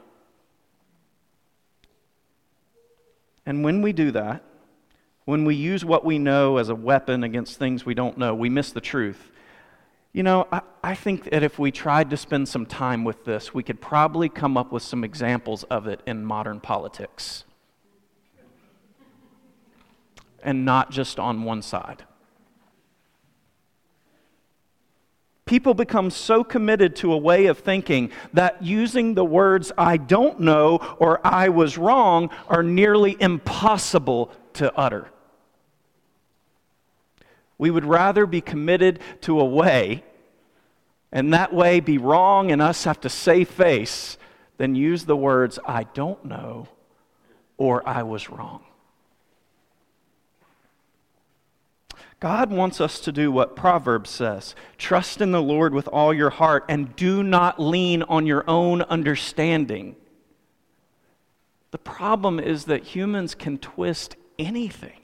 And 3.45 3.63
when 3.63 3.81
we 3.81 3.93
do 3.93 4.11
that, 4.11 4.43
when 5.25 5.45
we 5.45 5.55
use 5.55 5.85
what 5.85 6.03
we 6.03 6.19
know 6.19 6.57
as 6.57 6.69
a 6.69 6.75
weapon 6.75 7.23
against 7.23 7.57
things 7.57 7.85
we 7.85 7.93
don't 7.93 8.17
know, 8.17 8.35
we 8.35 8.49
miss 8.49 8.71
the 8.71 8.81
truth 8.81 9.31
you 10.11 10.23
know, 10.23 10.47
I, 10.51 10.61
I, 10.83 10.95
think 10.95 11.29
that 11.29 11.43
if 11.43 11.59
we 11.59 11.71
tried 11.71 12.09
to 12.09 12.17
spend 12.17 12.49
some 12.49 12.65
time 12.65 13.03
with 13.03 13.25
this, 13.25 13.53
we 13.53 13.61
could 13.61 13.79
probably 13.79 14.27
come 14.27 14.57
up 14.57 14.71
with 14.71 14.81
some 14.81 15.03
examples 15.03 15.63
of 15.65 15.87
it 15.87 16.01
in 16.07 16.25
modern 16.25 16.59
politics. 16.59 17.43
And 20.43 20.65
not 20.65 20.91
just 20.91 21.19
on 21.19 21.43
one 21.43 21.61
side. 21.61 22.03
People 25.45 25.73
become 25.73 26.11
so 26.11 26.43
committed 26.43 26.95
to 26.97 27.11
a 27.11 27.17
way 27.17 27.47
of 27.47 27.57
thinking 27.57 28.11
that 28.33 28.63
using 28.63 29.15
the 29.15 29.25
words 29.25 29.71
I 29.77 29.97
don't 29.97 30.41
know 30.41 30.77
or 30.99 31.19
I 31.25 31.49
was 31.49 31.75
wrong 31.77 32.29
are 32.47 32.61
nearly 32.61 33.17
impossible 33.19 34.31
to 34.53 34.71
utter. 34.75 35.09
We 37.57 37.71
would 37.71 37.85
rather 37.85 38.27
be 38.27 38.41
committed 38.41 38.99
to 39.21 39.39
a 39.39 39.45
way, 39.45 40.03
and 41.11 41.33
that 41.33 41.51
way 41.51 41.79
be 41.79 41.97
wrong 41.97 42.51
and 42.51 42.61
us 42.61 42.83
have 42.83 43.01
to 43.01 43.09
save 43.09 43.49
face, 43.49 44.17
than 44.59 44.75
use 44.75 45.05
the 45.05 45.15
words, 45.15 45.57
I 45.65 45.83
don't 45.83 46.23
know, 46.25 46.67
or 47.57 47.81
I 47.89 48.03
was 48.03 48.29
wrong. 48.29 48.61
God 52.19 52.51
wants 52.51 52.81
us 52.81 52.99
to 53.01 53.11
do 53.11 53.31
what 53.31 53.55
Proverbs 53.55 54.09
says 54.09 54.55
trust 54.77 55.21
in 55.21 55.31
the 55.31 55.41
Lord 55.41 55.73
with 55.73 55.87
all 55.87 56.13
your 56.13 56.29
heart 56.29 56.65
and 56.67 56.95
do 56.95 57.23
not 57.23 57.59
lean 57.59 58.03
on 58.03 58.25
your 58.25 58.43
own 58.47 58.81
understanding. 58.83 59.95
The 61.71 61.77
problem 61.77 62.39
is 62.39 62.65
that 62.65 62.83
humans 62.83 63.35
can 63.35 63.57
twist 63.57 64.15
anything, 64.37 64.99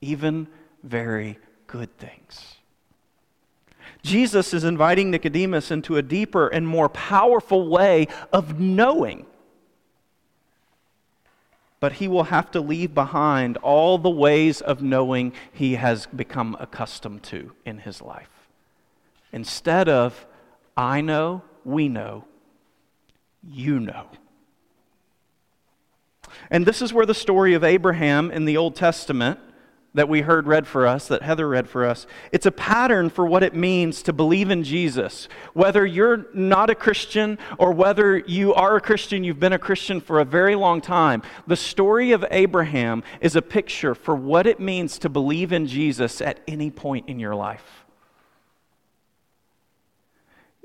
even 0.00 0.46
very 0.82 1.38
good 1.66 1.96
things. 1.98 2.56
Jesus 4.02 4.54
is 4.54 4.64
inviting 4.64 5.10
Nicodemus 5.10 5.70
into 5.70 5.96
a 5.96 6.02
deeper 6.02 6.46
and 6.48 6.66
more 6.66 6.88
powerful 6.88 7.68
way 7.68 8.06
of 8.32 8.60
knowing. 8.60 9.26
But 11.86 11.92
he 11.92 12.08
will 12.08 12.24
have 12.24 12.50
to 12.50 12.60
leave 12.60 12.94
behind 12.94 13.58
all 13.58 13.96
the 13.96 14.10
ways 14.10 14.60
of 14.60 14.82
knowing 14.82 15.32
he 15.52 15.76
has 15.76 16.06
become 16.06 16.56
accustomed 16.58 17.22
to 17.22 17.52
in 17.64 17.78
his 17.78 18.02
life. 18.02 18.48
Instead 19.32 19.88
of, 19.88 20.26
I 20.76 21.00
know, 21.00 21.42
we 21.64 21.88
know, 21.88 22.24
you 23.40 23.78
know. 23.78 24.08
And 26.50 26.66
this 26.66 26.82
is 26.82 26.92
where 26.92 27.06
the 27.06 27.14
story 27.14 27.54
of 27.54 27.62
Abraham 27.62 28.32
in 28.32 28.46
the 28.46 28.56
Old 28.56 28.74
Testament 28.74 29.38
that 29.96 30.10
we 30.10 30.20
heard 30.20 30.46
read 30.46 30.66
for 30.66 30.86
us, 30.86 31.08
that 31.08 31.22
Heather 31.22 31.48
read 31.48 31.70
for 31.70 31.86
us, 31.86 32.06
it's 32.30 32.44
a 32.44 32.52
pattern 32.52 33.08
for 33.08 33.24
what 33.24 33.42
it 33.42 33.54
means 33.54 34.02
to 34.02 34.12
believe 34.12 34.50
in 34.50 34.62
Jesus. 34.62 35.26
Whether 35.54 35.86
you're 35.86 36.26
not 36.34 36.68
a 36.68 36.74
Christian 36.74 37.38
or 37.56 37.72
whether 37.72 38.18
you 38.18 38.52
are 38.52 38.76
a 38.76 38.80
Christian, 38.80 39.24
you've 39.24 39.40
been 39.40 39.54
a 39.54 39.58
Christian 39.58 40.02
for 40.02 40.20
a 40.20 40.24
very 40.24 40.54
long 40.54 40.82
time, 40.82 41.22
the 41.46 41.56
story 41.56 42.12
of 42.12 42.26
Abraham 42.30 43.02
is 43.22 43.36
a 43.36 43.42
picture 43.42 43.94
for 43.94 44.14
what 44.14 44.46
it 44.46 44.60
means 44.60 44.98
to 44.98 45.08
believe 45.08 45.50
in 45.50 45.66
Jesus 45.66 46.20
at 46.20 46.40
any 46.46 46.70
point 46.70 47.08
in 47.08 47.18
your 47.18 47.34
life. 47.34 47.86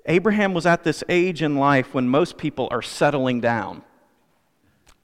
Abraham 0.07 0.53
was 0.53 0.65
at 0.65 0.83
this 0.83 1.05
age 1.07 1.41
in 1.41 1.55
life 1.55 1.93
when 1.93 2.09
most 2.09 2.37
people 2.37 2.67
are 2.69 2.81
settling 2.81 3.39
down. 3.39 3.83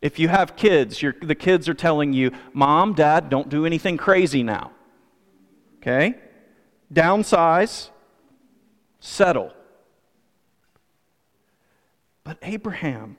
If 0.02 0.20
you 0.20 0.28
have 0.28 0.56
kids, 0.56 1.04
the 1.22 1.36
kids 1.36 1.68
are 1.68 1.74
telling 1.74 2.14
you, 2.14 2.32
Mom, 2.54 2.94
Dad, 2.94 3.30
don't 3.30 3.50
do 3.50 3.66
anything 3.66 3.98
crazy 3.98 4.44
now. 4.44 4.72
Okay? 5.78 6.16
Downsize, 6.94 7.90
settle. 9.00 9.54
But 12.24 12.38
Abraham, 12.42 13.18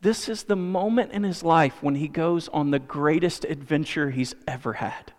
this 0.00 0.28
is 0.28 0.44
the 0.44 0.56
moment 0.56 1.12
in 1.12 1.24
his 1.24 1.42
life 1.42 1.82
when 1.82 1.96
he 1.96 2.08
goes 2.08 2.48
on 2.48 2.70
the 2.70 2.78
greatest 2.78 3.44
adventure 3.44 4.10
he's 4.10 4.34
ever 4.46 4.74
had. 4.74 5.12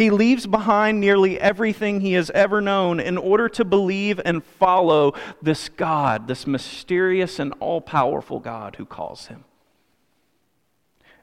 He 0.00 0.08
leaves 0.08 0.46
behind 0.46 0.98
nearly 0.98 1.38
everything 1.38 2.00
he 2.00 2.14
has 2.14 2.30
ever 2.30 2.62
known 2.62 3.00
in 3.00 3.18
order 3.18 3.50
to 3.50 3.66
believe 3.66 4.18
and 4.24 4.42
follow 4.42 5.12
this 5.42 5.68
God, 5.68 6.26
this 6.26 6.46
mysterious 6.46 7.38
and 7.38 7.52
all 7.60 7.82
powerful 7.82 8.40
God 8.40 8.76
who 8.76 8.86
calls 8.86 9.26
him. 9.26 9.44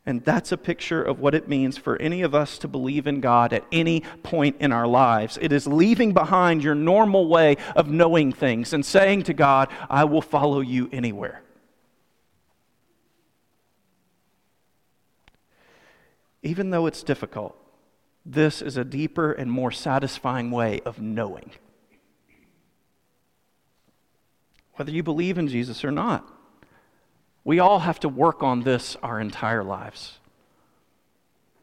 And 0.05 0.23
that's 0.23 0.51
a 0.51 0.57
picture 0.57 1.01
of 1.01 1.19
what 1.19 1.33
it 1.33 1.49
means 1.49 1.79
for 1.79 1.99
any 1.99 2.21
of 2.21 2.35
us 2.35 2.59
to 2.59 2.67
believe 2.67 3.07
in 3.07 3.19
God 3.19 3.51
at 3.51 3.65
any 3.71 4.01
point 4.21 4.57
in 4.59 4.71
our 4.71 4.85
lives. 4.85 5.39
It 5.41 5.51
is 5.51 5.65
leaving 5.65 6.13
behind 6.13 6.63
your 6.63 6.75
normal 6.75 7.27
way 7.27 7.57
of 7.75 7.89
knowing 7.89 8.31
things 8.31 8.73
and 8.73 8.85
saying 8.85 9.23
to 9.23 9.33
God, 9.33 9.69
I 9.89 10.03
will 10.03 10.21
follow 10.21 10.59
you 10.59 10.87
anywhere. 10.91 11.41
Even 16.43 16.69
though 16.69 16.85
it's 16.85 17.01
difficult, 17.01 17.59
this 18.27 18.61
is 18.61 18.75
a 18.75 18.83
deeper 18.83 19.31
and 19.31 19.49
more 19.49 19.71
satisfying 19.71 20.51
way 20.51 20.81
of 20.81 20.99
knowing. 20.99 21.51
Whether 24.75 24.91
you 24.91 25.01
believe 25.01 25.37
in 25.37 25.47
Jesus 25.47 25.83
or 25.83 25.91
not, 25.91 26.29
we 27.43 27.59
all 27.59 27.79
have 27.79 27.99
to 28.01 28.09
work 28.09 28.43
on 28.43 28.63
this 28.63 28.97
our 29.01 29.19
entire 29.19 29.63
lives. 29.63 30.19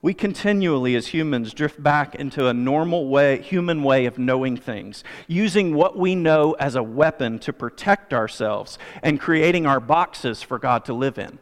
We 0.01 0.15
continually, 0.15 0.97
as 0.97 1.09
humans, 1.09 1.55
drift 1.55 1.83
back 1.83 2.15
into 2.15 2.49
a 2.49 2.55
normal 2.55 3.09
way, 3.09 3.41
human 3.41 3.83
way 3.83 4.07
of 4.07 4.19
knowing 4.19 4.57
things, 4.57 5.05
using 5.27 5.75
what 5.75 5.99
we 5.99 6.15
know 6.15 6.53
as 6.59 6.75
a 6.75 6.83
weapon 6.83 7.39
to 7.41 7.53
protect 7.53 8.13
ourselves 8.13 8.79
and 9.03 9.21
creating 9.21 9.67
our 9.67 9.81
boxes 9.81 10.43
for 10.43 10.59
God 10.59 10.85
to 10.87 10.95
live 10.95 11.19
in. 11.19 11.39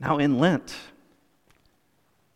Now, 0.00 0.18
in 0.18 0.38
Lent, 0.38 0.74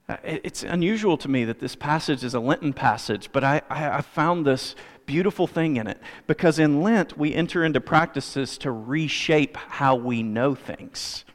Uh, 0.08 0.16
it's 0.24 0.62
unusual 0.62 1.18
to 1.18 1.28
me 1.28 1.44
that 1.44 1.58
this 1.58 1.76
passage 1.76 2.24
is 2.24 2.32
a 2.32 2.40
Lenten 2.40 2.72
passage, 2.72 3.28
but 3.30 3.44
I, 3.44 3.60
I, 3.68 4.00
found 4.00 4.46
this 4.46 4.74
beautiful 5.04 5.46
thing 5.46 5.76
in 5.76 5.86
it 5.86 6.00
because 6.26 6.58
in 6.58 6.80
Lent 6.82 7.18
we 7.18 7.34
enter 7.34 7.62
into 7.62 7.78
practices 7.78 8.56
to 8.58 8.72
reshape 8.72 9.58
how 9.58 9.96
we 9.96 10.22
know 10.22 10.54
things. 10.54 11.26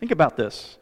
Think 0.00 0.12
about 0.12 0.36
this. 0.36 0.76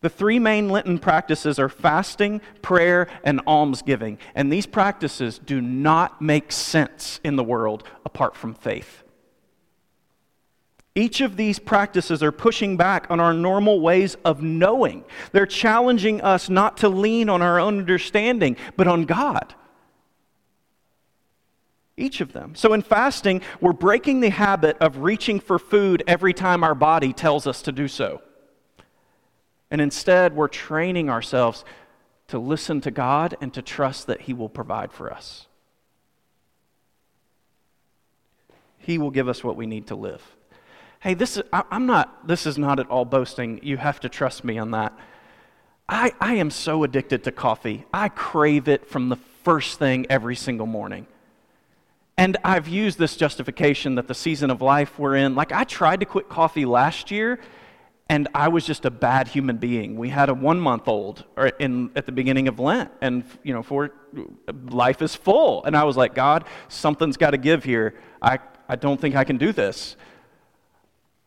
The 0.00 0.08
three 0.08 0.40
main 0.40 0.68
Lenten 0.68 0.98
practices 0.98 1.60
are 1.60 1.68
fasting, 1.68 2.40
prayer, 2.60 3.06
and 3.22 3.40
almsgiving. 3.46 4.18
And 4.34 4.52
these 4.52 4.66
practices 4.66 5.38
do 5.38 5.60
not 5.60 6.20
make 6.20 6.50
sense 6.50 7.20
in 7.22 7.36
the 7.36 7.44
world 7.44 7.84
apart 8.04 8.34
from 8.34 8.54
faith. 8.54 9.03
Each 10.96 11.20
of 11.20 11.36
these 11.36 11.58
practices 11.58 12.22
are 12.22 12.30
pushing 12.30 12.76
back 12.76 13.06
on 13.10 13.18
our 13.18 13.34
normal 13.34 13.80
ways 13.80 14.16
of 14.24 14.42
knowing. 14.42 15.04
They're 15.32 15.44
challenging 15.44 16.20
us 16.20 16.48
not 16.48 16.76
to 16.78 16.88
lean 16.88 17.28
on 17.28 17.42
our 17.42 17.58
own 17.58 17.78
understanding, 17.78 18.56
but 18.76 18.86
on 18.86 19.04
God. 19.04 19.54
Each 21.96 22.20
of 22.20 22.32
them. 22.32 22.54
So 22.54 22.72
in 22.72 22.82
fasting, 22.82 23.42
we're 23.60 23.72
breaking 23.72 24.20
the 24.20 24.30
habit 24.30 24.76
of 24.78 24.98
reaching 24.98 25.40
for 25.40 25.58
food 25.58 26.04
every 26.06 26.32
time 26.32 26.62
our 26.62 26.74
body 26.74 27.12
tells 27.12 27.46
us 27.46 27.62
to 27.62 27.72
do 27.72 27.88
so. 27.88 28.22
And 29.70 29.80
instead, 29.80 30.36
we're 30.36 30.48
training 30.48 31.10
ourselves 31.10 31.64
to 32.28 32.38
listen 32.38 32.80
to 32.82 32.92
God 32.92 33.36
and 33.40 33.52
to 33.54 33.62
trust 33.62 34.06
that 34.06 34.22
He 34.22 34.32
will 34.32 34.48
provide 34.48 34.92
for 34.92 35.12
us. 35.12 35.48
He 38.78 38.98
will 38.98 39.10
give 39.10 39.28
us 39.28 39.42
what 39.42 39.56
we 39.56 39.66
need 39.66 39.88
to 39.88 39.96
live 39.96 40.22
hey, 41.04 41.12
this 41.12 41.36
is, 41.36 41.42
I, 41.52 41.62
am 41.70 41.84
not, 41.84 42.26
this 42.26 42.46
is 42.46 42.56
not 42.56 42.80
at 42.80 42.88
all 42.88 43.04
boasting. 43.04 43.60
You 43.62 43.76
have 43.76 44.00
to 44.00 44.08
trust 44.08 44.42
me 44.42 44.56
on 44.56 44.70
that. 44.70 44.98
I, 45.86 46.12
I 46.18 46.36
am 46.36 46.50
so 46.50 46.82
addicted 46.82 47.24
to 47.24 47.30
coffee. 47.30 47.84
I 47.92 48.08
crave 48.08 48.68
it 48.68 48.86
from 48.88 49.10
the 49.10 49.16
first 49.44 49.78
thing 49.78 50.06
every 50.08 50.34
single 50.34 50.66
morning. 50.66 51.06
And 52.16 52.38
I've 52.42 52.68
used 52.68 52.98
this 52.98 53.16
justification 53.16 53.96
that 53.96 54.08
the 54.08 54.14
season 54.14 54.50
of 54.50 54.62
life 54.62 54.98
we're 54.98 55.16
in, 55.16 55.34
like 55.34 55.52
I 55.52 55.64
tried 55.64 56.00
to 56.00 56.06
quit 56.06 56.30
coffee 56.30 56.64
last 56.64 57.10
year, 57.10 57.38
and 58.08 58.26
I 58.34 58.48
was 58.48 58.64
just 58.64 58.86
a 58.86 58.90
bad 58.90 59.28
human 59.28 59.58
being. 59.58 59.96
We 59.98 60.08
had 60.08 60.30
a 60.30 60.34
one 60.34 60.58
month 60.58 60.88
old 60.88 61.24
in, 61.58 61.90
at 61.96 62.06
the 62.06 62.12
beginning 62.12 62.48
of 62.48 62.58
Lent, 62.58 62.90
and 63.02 63.24
you 63.42 63.52
know, 63.52 63.62
for 63.62 63.90
life 64.70 65.02
is 65.02 65.14
full. 65.14 65.64
And 65.64 65.76
I 65.76 65.84
was 65.84 65.98
like, 65.98 66.14
God, 66.14 66.44
something's 66.68 67.18
got 67.18 67.32
to 67.32 67.38
give 67.38 67.64
here. 67.64 67.94
I, 68.22 68.38
I 68.68 68.76
don't 68.76 68.98
think 68.98 69.16
I 69.16 69.24
can 69.24 69.36
do 69.36 69.52
this. 69.52 69.96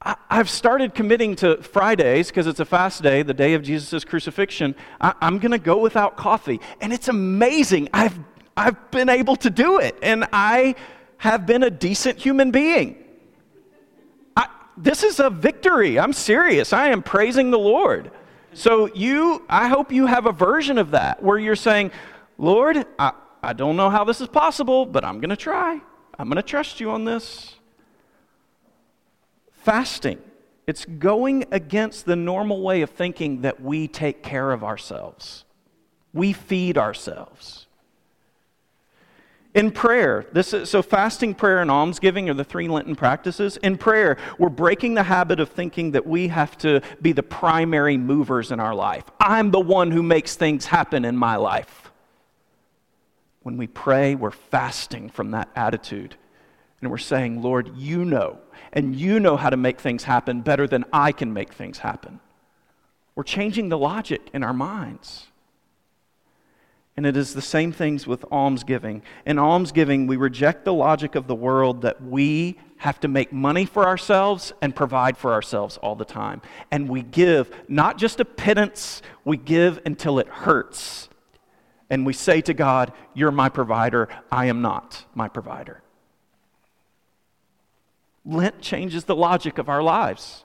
I've 0.01 0.49
started 0.49 0.93
committing 0.93 1.35
to 1.37 1.61
Fridays 1.61 2.27
because 2.27 2.45
it's 2.45 2.59
a 2.59 2.65
fast 2.65 3.01
day, 3.01 3.23
the 3.23 3.33
day 3.33 3.55
of 3.55 3.63
Jesus' 3.63 4.05
crucifixion. 4.05 4.75
I, 5.01 5.13
am 5.21 5.39
going 5.39 5.51
to 5.51 5.57
go 5.57 5.79
without 5.79 6.17
coffee. 6.17 6.61
And 6.79 6.93
it's 6.93 7.07
amazing. 7.07 7.89
I've, 7.93 8.17
I've 8.55 8.91
been 8.91 9.09
able 9.09 9.35
to 9.37 9.49
do 9.49 9.79
it. 9.79 9.97
And 10.03 10.27
I 10.31 10.75
have 11.17 11.47
been 11.47 11.63
a 11.63 11.71
decent 11.71 12.19
human 12.19 12.51
being. 12.51 13.03
I, 14.35 14.47
this 14.77 15.03
is 15.03 15.19
a 15.19 15.31
victory. 15.31 15.97
I'm 15.97 16.13
serious. 16.13 16.73
I 16.73 16.89
am 16.89 17.01
praising 17.01 17.49
the 17.49 17.59
Lord. 17.59 18.11
So, 18.53 18.93
you, 18.93 19.43
I 19.49 19.67
hope 19.67 19.91
you 19.91 20.05
have 20.05 20.25
a 20.25 20.31
version 20.31 20.77
of 20.77 20.91
that 20.91 21.21
where 21.21 21.37
you're 21.37 21.55
saying, 21.55 21.91
Lord, 22.37 22.85
I, 22.99 23.13
I 23.41 23.53
don't 23.53 23.75
know 23.75 23.89
how 23.89 24.03
this 24.03 24.21
is 24.21 24.27
possible, 24.27 24.85
but 24.85 25.03
I'm 25.03 25.19
going 25.19 25.31
to 25.31 25.35
try. 25.35 25.79
I'm 26.17 26.27
going 26.27 26.37
to 26.37 26.43
trust 26.43 26.79
you 26.79 26.91
on 26.91 27.03
this 27.03 27.56
fasting. 29.67 30.17
It's 30.65 30.85
going 30.85 31.43
against 31.51 32.05
the 32.05 32.15
normal 32.15 32.61
way 32.61 32.83
of 32.83 32.89
thinking 32.89 33.41
that 33.41 33.61
we 33.61 33.89
take 33.89 34.23
care 34.23 34.53
of 34.53 34.63
ourselves. 34.63 35.43
We 36.13 36.31
feed 36.31 36.77
ourselves. 36.77 37.67
In 39.53 39.71
prayer, 39.71 40.25
this 40.31 40.53
is, 40.53 40.69
so 40.69 40.81
fasting, 40.81 41.35
prayer, 41.35 41.61
and 41.61 41.69
almsgiving 41.69 42.29
are 42.29 42.33
the 42.33 42.45
three 42.45 42.69
Lenten 42.69 42.95
practices. 42.95 43.57
In 43.57 43.77
prayer, 43.77 44.17
we're 44.39 44.47
breaking 44.47 44.93
the 44.93 45.03
habit 45.03 45.41
of 45.41 45.49
thinking 45.49 45.91
that 45.91 46.07
we 46.07 46.29
have 46.29 46.57
to 46.59 46.79
be 47.01 47.11
the 47.11 47.23
primary 47.23 47.97
movers 47.97 48.53
in 48.53 48.61
our 48.61 48.73
life. 48.73 49.03
I'm 49.19 49.51
the 49.51 49.59
one 49.59 49.91
who 49.91 50.01
makes 50.01 50.37
things 50.37 50.65
happen 50.65 51.03
in 51.03 51.17
my 51.17 51.35
life. 51.35 51.91
When 53.43 53.57
we 53.57 53.67
pray, 53.67 54.15
we're 54.15 54.31
fasting 54.31 55.09
from 55.09 55.31
that 55.31 55.49
attitude. 55.57 56.15
And 56.81 56.91
we're 56.91 56.97
saying, 56.97 57.41
Lord, 57.41 57.75
you 57.75 58.05
know 58.05 58.39
and 58.73 58.95
you 58.95 59.19
know 59.19 59.37
how 59.37 59.49
to 59.49 59.57
make 59.57 59.79
things 59.79 60.03
happen 60.03 60.41
better 60.41 60.67
than 60.67 60.85
I 60.93 61.11
can 61.11 61.33
make 61.33 61.53
things 61.53 61.79
happen. 61.79 62.19
We're 63.15 63.23
changing 63.23 63.69
the 63.69 63.77
logic 63.77 64.29
in 64.33 64.43
our 64.43 64.53
minds. 64.53 65.27
And 66.95 67.05
it 67.05 67.15
is 67.15 67.33
the 67.33 67.41
same 67.41 67.71
things 67.71 68.07
with 68.07 68.25
almsgiving. 68.31 69.03
In 69.25 69.37
almsgiving, 69.37 70.07
we 70.07 70.17
reject 70.17 70.65
the 70.65 70.73
logic 70.73 71.15
of 71.15 71.27
the 71.27 71.35
world 71.35 71.83
that 71.83 72.03
we 72.03 72.59
have 72.77 72.99
to 72.99 73.07
make 73.07 73.31
money 73.31 73.65
for 73.65 73.85
ourselves 73.85 74.53
and 74.61 74.75
provide 74.75 75.17
for 75.17 75.33
ourselves 75.33 75.77
all 75.77 75.95
the 75.95 76.05
time. 76.05 76.41
And 76.71 76.89
we 76.89 77.01
give 77.03 77.51
not 77.67 77.97
just 77.97 78.19
a 78.19 78.25
pittance, 78.25 79.01
we 79.25 79.37
give 79.37 79.79
until 79.85 80.19
it 80.19 80.27
hurts. 80.27 81.09
And 81.89 82.05
we 82.05 82.13
say 82.13 82.41
to 82.41 82.53
God, 82.53 82.91
You're 83.13 83.31
my 83.31 83.49
provider, 83.49 84.09
I 84.31 84.45
am 84.45 84.61
not 84.61 85.05
my 85.15 85.27
provider. 85.27 85.81
Lent 88.27 88.61
changes 88.61 89.05
the 89.05 89.15
logic 89.15 89.57
of 89.57 89.69
our 89.69 89.81
lives. 89.81 90.43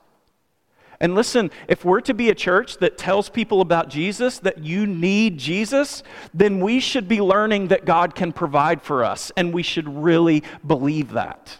And 1.00 1.16
listen, 1.16 1.50
if 1.66 1.84
we're 1.84 2.00
to 2.02 2.14
be 2.14 2.30
a 2.30 2.34
church 2.34 2.78
that 2.78 2.96
tells 2.96 3.28
people 3.28 3.60
about 3.60 3.88
Jesus, 3.88 4.38
that 4.38 4.58
you 4.58 4.86
need 4.86 5.36
Jesus, 5.36 6.04
then 6.32 6.60
we 6.60 6.78
should 6.78 7.08
be 7.08 7.20
learning 7.20 7.68
that 7.68 7.84
God 7.84 8.14
can 8.14 8.32
provide 8.32 8.82
for 8.82 9.04
us, 9.04 9.32
and 9.36 9.52
we 9.52 9.64
should 9.64 9.88
really 9.88 10.44
believe 10.64 11.12
that. 11.12 11.58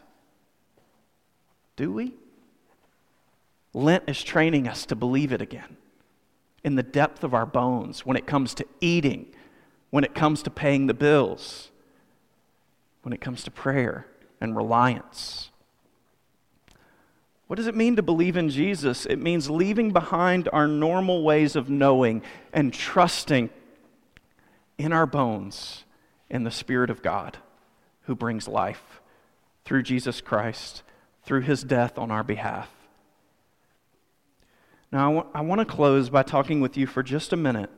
Do 1.75 1.93
we? 1.93 2.15
Lent 3.75 4.05
is 4.07 4.23
training 4.23 4.69
us 4.69 4.87
to 4.87 4.95
believe 4.95 5.33
it 5.33 5.43
again 5.43 5.77
in 6.63 6.77
the 6.77 6.83
depth 6.85 7.25
of 7.25 7.35
our 7.35 7.47
bones 7.47 8.07
when 8.07 8.17
it 8.17 8.27
comes 8.27 8.55
to 8.55 8.67
eating, 8.81 9.27
when 9.91 10.05
it 10.05 10.15
comes 10.15 10.45
to 10.45 10.51
paying 10.51 10.87
the 10.87 10.95
bills, 10.95 11.73
when 13.03 13.13
it 13.13 13.21
comes 13.21 13.43
to 13.43 13.51
prayer 13.51 14.07
and 14.41 14.57
reliance. 14.57 15.51
What 17.53 17.59
does 17.59 17.67
it 17.67 17.77
mean 17.77 17.97
to 17.97 18.03
believe 18.03 18.39
in 18.39 18.49
Jesus? 18.49 19.05
It 19.05 19.19
means 19.19 19.51
leaving 19.51 19.91
behind 19.91 20.49
our 20.55 20.67
normal 20.67 21.23
ways 21.23 21.55
of 21.55 21.69
knowing 21.69 22.23
and 22.51 22.73
trusting 22.73 23.51
in 24.79 24.91
our 24.91 25.05
bones 25.05 25.85
in 26.31 26.45
the 26.45 26.51
Spirit 26.51 26.89
of 26.89 27.03
God 27.03 27.37
who 28.05 28.15
brings 28.15 28.49
life 28.49 29.03
through 29.67 29.83
Jesus 29.83 30.23
Christ, 30.23 30.83
through 31.27 31.43
his 31.43 31.63
death 31.63 31.99
on 31.99 32.11
our 32.11 32.23
behalf. 32.23 32.71
Now, 34.91 35.11
I, 35.11 35.15
w- 35.15 35.33
I 35.35 35.43
want 35.43 35.59
to 35.59 35.67
close 35.67 36.09
by 36.09 36.23
talking 36.23 36.63
with 36.63 36.79
you 36.79 36.87
for 36.87 37.03
just 37.03 37.35
a 37.35 37.37
minute 37.37 37.69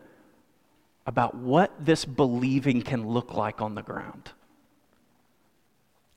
about 1.05 1.35
what 1.35 1.73
this 1.85 2.05
believing 2.05 2.81
can 2.81 3.09
look 3.09 3.35
like 3.35 3.61
on 3.61 3.75
the 3.75 3.83
ground 3.83 4.31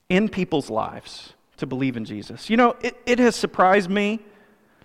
in 0.08 0.28
people's 0.28 0.70
lives 0.70 1.32
to 1.58 1.66
believe 1.66 1.96
in 1.96 2.04
Jesus. 2.04 2.48
You 2.50 2.56
know, 2.56 2.76
it, 2.80 2.96
it 3.06 3.18
has 3.18 3.36
surprised 3.36 3.90
me 3.90 4.20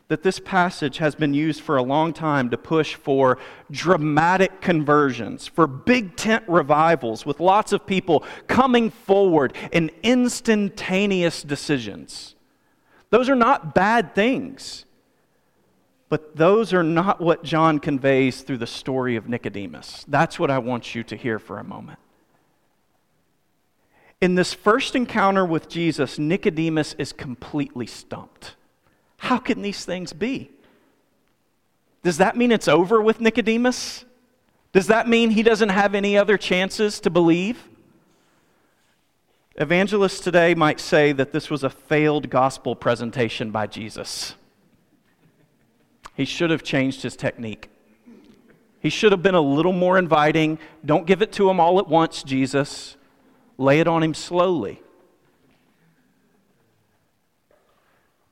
that 0.09 0.21
this 0.21 0.39
passage 0.39 0.97
has 0.97 1.15
been 1.15 1.33
used 1.33 1.61
for 1.61 1.77
a 1.77 1.81
long 1.81 2.13
time 2.13 2.49
to 2.49 2.57
push 2.57 2.95
for 2.95 3.39
dramatic 3.71 4.61
conversions, 4.61 5.47
for 5.47 5.65
big 5.65 6.15
tent 6.15 6.43
revivals, 6.47 7.25
with 7.25 7.39
lots 7.39 7.71
of 7.71 7.85
people 7.85 8.23
coming 8.47 8.89
forward 8.89 9.53
in 9.71 9.89
instantaneous 10.03 11.41
decisions. 11.41 12.35
Those 13.09 13.29
are 13.29 13.35
not 13.35 13.73
bad 13.73 14.13
things. 14.13 14.85
But 16.09 16.35
those 16.35 16.73
are 16.73 16.83
not 16.83 17.19
what 17.19 17.43
John 17.43 17.79
conveys 17.79 18.41
through 18.41 18.59
the 18.59 18.67
story 18.67 19.15
of 19.15 19.27
Nicodemus. 19.27 20.05
That's 20.07 20.37
what 20.37 20.51
I 20.51 20.59
want 20.59 20.93
you 20.93 21.03
to 21.05 21.15
hear 21.15 21.39
for 21.39 21.57
a 21.57 21.63
moment. 21.63 21.97
In 24.21 24.35
this 24.35 24.53
first 24.53 24.95
encounter 24.95 25.45
with 25.45 25.67
Jesus, 25.67 26.17
Nicodemus 26.17 26.95
is 26.97 27.11
completely 27.11 27.85
stumped. 27.85 28.55
How 29.17 29.37
can 29.37 29.61
these 29.61 29.85
things 29.85 30.13
be? 30.13 30.51
Does 32.03 32.17
that 32.17 32.35
mean 32.35 32.51
it's 32.51 32.67
over 32.67 33.01
with 33.01 33.21
Nicodemus? 33.21 34.05
Does 34.73 34.87
that 34.87 35.07
mean 35.07 35.29
he 35.29 35.43
doesn't 35.43 35.69
have 35.69 35.95
any 35.95 36.17
other 36.17 36.37
chances 36.37 36.99
to 37.01 37.09
believe? 37.09 37.69
Evangelists 39.55 40.19
today 40.19 40.55
might 40.55 40.79
say 40.79 41.11
that 41.11 41.31
this 41.31 41.49
was 41.49 41.63
a 41.63 41.69
failed 41.69 42.29
gospel 42.29 42.75
presentation 42.75 43.51
by 43.51 43.67
Jesus. 43.67 44.35
He 46.15 46.25
should 46.25 46.49
have 46.49 46.63
changed 46.63 47.03
his 47.03 47.15
technique. 47.15 47.69
He 48.79 48.89
should 48.89 49.11
have 49.11 49.23
been 49.23 49.35
a 49.35 49.41
little 49.41 49.71
more 49.71 49.97
inviting. 49.97 50.59
Don't 50.83 51.07
give 51.07 51.21
it 51.21 51.31
to 51.33 51.49
him 51.49 51.59
all 51.59 51.79
at 51.79 51.87
once, 51.87 52.23
Jesus. 52.23 52.97
Lay 53.57 53.79
it 53.79 53.87
on 53.87 54.03
him 54.03 54.13
slowly. 54.13 54.81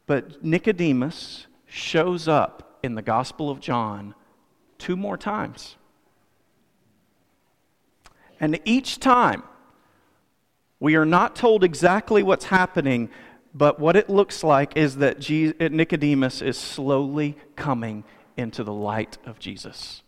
But 0.06 0.44
Nicodemus 0.44 1.48
shows 1.68 2.28
up 2.28 2.80
in 2.84 2.96
the 2.96 3.02
Gospel 3.02 3.50
of 3.50 3.60
John 3.60 4.14
two 4.78 4.96
more 4.96 5.18
times. 5.18 5.78
And 8.40 8.60
each 8.66 9.00
time, 9.00 9.44
we 10.80 10.96
are 10.96 11.06
not 11.06 11.36
told 11.36 11.64
exactly 11.64 12.24
what's 12.24 12.46
happening, 12.46 13.10
but 13.54 13.80
what 13.80 13.96
it 13.96 14.10
looks 14.10 14.44
like 14.44 14.76
is 14.76 14.98
that 14.98 15.18
uh, 15.30 15.70
Nicodemus 15.70 16.42
is 16.42 16.58
slowly 16.58 17.38
coming 17.56 18.04
into 18.36 18.64
the 18.64 18.74
light 18.74 19.20
of 19.26 19.38
Jesus. 19.38 20.02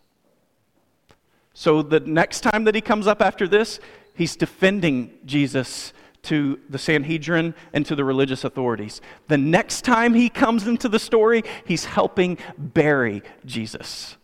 So 1.54 1.84
the 1.84 2.00
next 2.00 2.42
time 2.42 2.64
that 2.64 2.74
he 2.74 2.82
comes 2.82 3.06
up 3.06 3.22
after 3.22 3.48
this, 3.48 3.80
he's 4.16 4.36
defending 4.36 5.18
Jesus 5.26 5.94
to 6.24 6.60
the 6.70 6.78
Sanhedrin 6.78 7.54
and 7.74 7.86
to 7.86 7.96
the 7.96 8.04
religious 8.04 8.44
authorities. 8.44 9.02
The 9.28 9.38
next 9.38 9.84
time 9.84 10.14
he 10.14 10.30
comes 10.30 10.68
into 10.68 10.88
the 10.88 11.00
story, 11.00 11.44
he's 11.66 11.86
helping 11.86 12.38
bury 12.58 13.22
Jesus. 13.46 14.16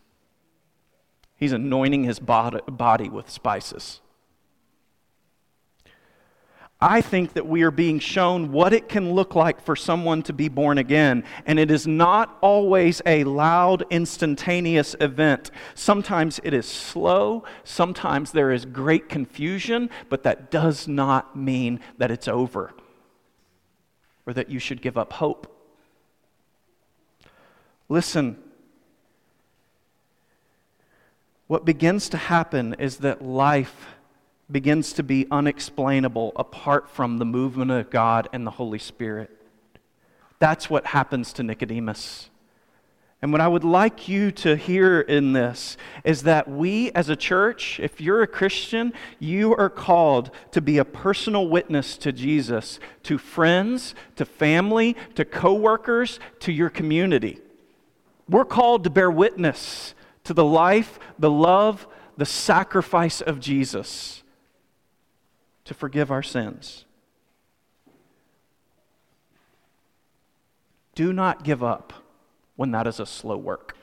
He's 1.35 1.51
anointing 1.51 2.03
his 2.05 2.19
body 2.19 3.09
with 3.09 3.29
spices. 3.29 4.01
I 6.81 7.01
think 7.01 7.33
that 7.33 7.45
we 7.45 7.63
are 7.63 7.71
being 7.71 7.99
shown 7.99 8.53
what 8.53 8.71
it 8.71 8.87
can 8.87 9.11
look 9.11 9.35
like 9.35 9.61
for 9.61 9.75
someone 9.75 10.23
to 10.23 10.33
be 10.33 10.47
born 10.47 10.77
again. 10.77 11.25
And 11.45 11.59
it 11.59 11.69
is 11.69 11.85
not 11.85 12.37
always 12.39 13.01
a 13.05 13.25
loud, 13.25 13.83
instantaneous 13.89 14.95
event. 15.01 15.51
Sometimes 15.75 16.39
it 16.41 16.53
is 16.53 16.65
slow, 16.65 17.43
sometimes 17.65 18.31
there 18.31 18.51
is 18.51 18.63
great 18.63 19.09
confusion, 19.09 19.89
but 20.07 20.23
that 20.23 20.51
does 20.51 20.87
not 20.87 21.35
mean 21.35 21.81
that 21.97 22.11
it's 22.11 22.29
over 22.29 22.73
or 24.25 24.31
that 24.31 24.49
you 24.49 24.59
should 24.59 24.81
give 24.81 24.97
up 24.97 25.11
hope. 25.13 25.53
Listen, 27.89 28.37
what 31.47 31.65
begins 31.65 32.07
to 32.07 32.17
happen 32.17 32.73
is 32.75 32.97
that 32.97 33.21
life 33.21 33.87
begins 34.51 34.93
to 34.93 35.03
be 35.03 35.27
unexplainable 35.29 36.33
apart 36.35 36.89
from 36.89 37.17
the 37.17 37.25
movement 37.25 37.71
of 37.71 37.89
God 37.89 38.27
and 38.33 38.45
the 38.45 38.51
Holy 38.51 38.79
Spirit. 38.79 39.29
That's 40.39 40.69
what 40.69 40.87
happens 40.87 41.33
to 41.33 41.43
Nicodemus. 41.43 42.29
And 43.21 43.33
what 43.33 43.41
I 43.41 43.49
would 43.49 43.65
like 43.65 44.07
you 44.07 44.31
to 44.31 44.55
hear 44.55 45.01
in 45.01 45.33
this 45.33 45.75
is 46.05 46.23
that 46.23 46.49
we 46.49 46.89
as 46.93 47.09
a 47.09 47.17
church, 47.17 47.77
if 47.81 47.99
you're 47.99 48.21
a 48.21 48.27
Christian, 48.27 48.93
you 49.19 49.53
are 49.55 49.69
called 49.69 50.31
to 50.51 50.61
be 50.61 50.77
a 50.77 50.85
personal 50.85 51.49
witness 51.49 51.97
to 51.97 52.13
Jesus, 52.13 52.79
to 53.03 53.17
friends, 53.17 53.93
to 54.15 54.23
family, 54.23 54.95
to 55.15 55.25
coworkers, 55.25 56.21
to 56.39 56.53
your 56.53 56.69
community. 56.69 57.39
We're 58.29 58.45
called 58.45 58.85
to 58.85 58.89
bear 58.89 59.11
witness 59.11 59.93
to 60.23 60.33
the 60.33 60.45
life, 60.45 60.97
the 61.17 61.31
love, 61.31 61.87
the 62.15 62.25
sacrifice 62.25 63.19
of 63.19 63.41
Jesus 63.41 64.18
to 65.69 65.75
forgive 65.75 66.09
our 66.09 66.23
sins. 66.23 66.83
Do 70.95 71.13
not 71.13 71.43
give 71.43 71.63
up 71.63 71.93
when 72.55 72.71
that 72.71 72.87
is 72.87 72.99
a 72.99 73.05
slow 73.05 73.37
work. 73.37 73.77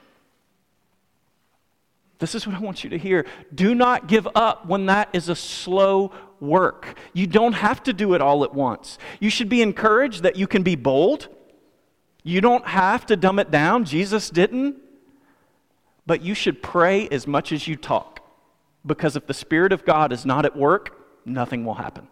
This 2.18 2.34
is 2.34 2.44
what 2.44 2.56
I 2.56 2.58
want 2.58 2.82
you 2.82 2.90
to 2.90 2.98
hear. 2.98 3.24
Do 3.54 3.72
not 3.72 4.08
give 4.08 4.26
up 4.34 4.66
when 4.66 4.86
that 4.86 5.10
is 5.12 5.28
a 5.28 5.36
slow 5.36 6.10
work. 6.40 6.98
You 7.12 7.28
don't 7.28 7.52
have 7.52 7.84
to 7.84 7.92
do 7.92 8.14
it 8.14 8.20
all 8.20 8.42
at 8.42 8.52
once. 8.52 8.98
You 9.20 9.30
should 9.30 9.48
be 9.48 9.62
encouraged 9.62 10.24
that 10.24 10.34
you 10.34 10.48
can 10.48 10.64
be 10.64 10.74
bold. 10.74 11.28
You 12.24 12.40
don't 12.40 12.66
have 12.66 13.06
to 13.06 13.16
dumb 13.16 13.38
it 13.38 13.52
down. 13.52 13.84
Jesus 13.84 14.28
didn't. 14.28 14.74
But 16.04 16.20
you 16.20 16.34
should 16.34 16.64
pray 16.64 17.06
as 17.10 17.28
much 17.28 17.52
as 17.52 17.68
you 17.68 17.76
talk. 17.76 18.28
Because 18.84 19.14
if 19.14 19.28
the 19.28 19.34
Spirit 19.34 19.72
of 19.72 19.84
God 19.84 20.12
is 20.12 20.26
not 20.26 20.44
at 20.44 20.56
work, 20.56 21.05
nothing 21.26 21.64
will 21.64 21.74
happen. 21.74 22.08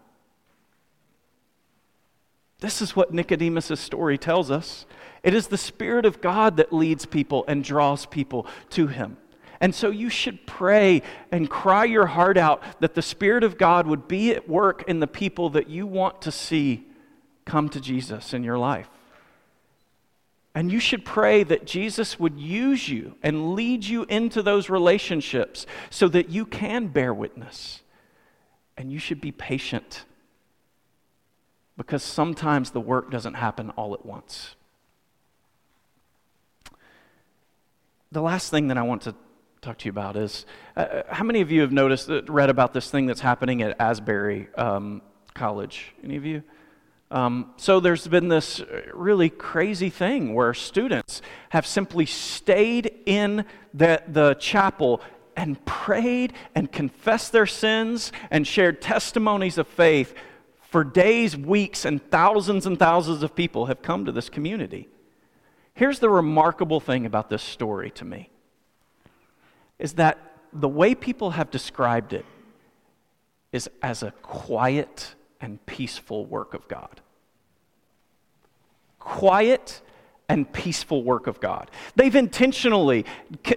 This 2.60 2.80
is 2.80 2.96
what 2.96 3.12
Nicodemus' 3.12 3.78
story 3.78 4.16
tells 4.16 4.50
us. 4.50 4.86
It 5.22 5.34
is 5.34 5.48
the 5.48 5.58
Spirit 5.58 6.06
of 6.06 6.20
God 6.20 6.56
that 6.56 6.72
leads 6.72 7.06
people 7.06 7.44
and 7.46 7.62
draws 7.62 8.06
people 8.06 8.46
to 8.70 8.86
Him. 8.86 9.16
And 9.60 9.74
so 9.74 9.90
you 9.90 10.10
should 10.10 10.46
pray 10.46 11.02
and 11.30 11.48
cry 11.48 11.84
your 11.84 12.06
heart 12.06 12.36
out 12.36 12.62
that 12.80 12.94
the 12.94 13.02
Spirit 13.02 13.44
of 13.44 13.58
God 13.58 13.86
would 13.86 14.08
be 14.08 14.32
at 14.32 14.48
work 14.48 14.82
in 14.88 15.00
the 15.00 15.06
people 15.06 15.50
that 15.50 15.68
you 15.68 15.86
want 15.86 16.22
to 16.22 16.30
see 16.30 16.86
come 17.44 17.68
to 17.70 17.80
Jesus 17.80 18.34
in 18.34 18.42
your 18.42 18.58
life. 18.58 18.88
And 20.54 20.70
you 20.70 20.80
should 20.80 21.04
pray 21.04 21.42
that 21.44 21.66
Jesus 21.66 22.18
would 22.20 22.38
use 22.38 22.88
you 22.88 23.16
and 23.22 23.54
lead 23.54 23.84
you 23.84 24.04
into 24.04 24.40
those 24.40 24.70
relationships 24.70 25.66
so 25.90 26.08
that 26.08 26.30
you 26.30 26.46
can 26.46 26.86
bear 26.86 27.12
witness. 27.12 27.82
And 28.76 28.90
you 28.90 28.98
should 28.98 29.20
be 29.20 29.32
patient 29.32 30.04
because 31.76 32.02
sometimes 32.02 32.70
the 32.70 32.80
work 32.80 33.10
doesn't 33.10 33.34
happen 33.34 33.70
all 33.70 33.94
at 33.94 34.04
once. 34.04 34.56
The 38.12 38.22
last 38.22 38.50
thing 38.50 38.68
that 38.68 38.78
I 38.78 38.82
want 38.82 39.02
to 39.02 39.14
talk 39.60 39.78
to 39.78 39.86
you 39.86 39.90
about 39.90 40.16
is 40.16 40.46
uh, 40.76 40.80
uh 40.80 41.02
how 41.14 41.24
many 41.24 41.40
of 41.40 41.50
you 41.50 41.62
have 41.62 41.72
noticed, 41.72 42.08
uh, 42.08 42.22
read 42.24 42.50
about 42.50 42.72
this 42.72 42.90
thing 42.90 43.06
that's 43.06 43.20
happening 43.20 43.62
at 43.62 43.80
Asbury 43.80 44.48
um, 44.56 45.02
College? 45.34 45.94
Any 46.04 46.16
of 46.16 46.24
you? 46.24 46.42
Um, 47.10 47.52
so 47.56 47.80
there's 47.80 48.08
been 48.08 48.28
this 48.28 48.60
really 48.92 49.30
crazy 49.30 49.90
thing 49.90 50.34
where 50.34 50.54
students 50.54 51.22
have 51.50 51.66
simply 51.66 52.06
stayed 52.06 52.92
in 53.06 53.44
the, 53.72 54.02
the 54.08 54.34
chapel 54.34 55.00
and 55.36 55.64
prayed 55.64 56.32
and 56.54 56.70
confessed 56.70 57.32
their 57.32 57.46
sins 57.46 58.12
and 58.30 58.46
shared 58.46 58.80
testimonies 58.80 59.58
of 59.58 59.66
faith 59.66 60.14
for 60.70 60.84
days, 60.84 61.36
weeks, 61.36 61.84
and 61.84 62.02
thousands 62.10 62.66
and 62.66 62.78
thousands 62.78 63.22
of 63.22 63.34
people 63.34 63.66
have 63.66 63.82
come 63.82 64.04
to 64.04 64.12
this 64.12 64.28
community. 64.28 64.88
Here's 65.74 65.98
the 65.98 66.08
remarkable 66.08 66.80
thing 66.80 67.06
about 67.06 67.30
this 67.30 67.42
story 67.42 67.90
to 67.92 68.04
me 68.04 68.30
is 69.78 69.94
that 69.94 70.18
the 70.52 70.68
way 70.68 70.94
people 70.94 71.32
have 71.32 71.50
described 71.50 72.12
it 72.12 72.24
is 73.52 73.68
as 73.82 74.02
a 74.02 74.12
quiet 74.22 75.14
and 75.40 75.64
peaceful 75.66 76.24
work 76.26 76.54
of 76.54 76.66
God. 76.68 77.00
Quiet 78.98 79.82
and 80.28 80.50
peaceful 80.52 81.02
work 81.02 81.26
of 81.26 81.40
God. 81.40 81.70
They've 81.96 82.14
intentionally 82.14 83.04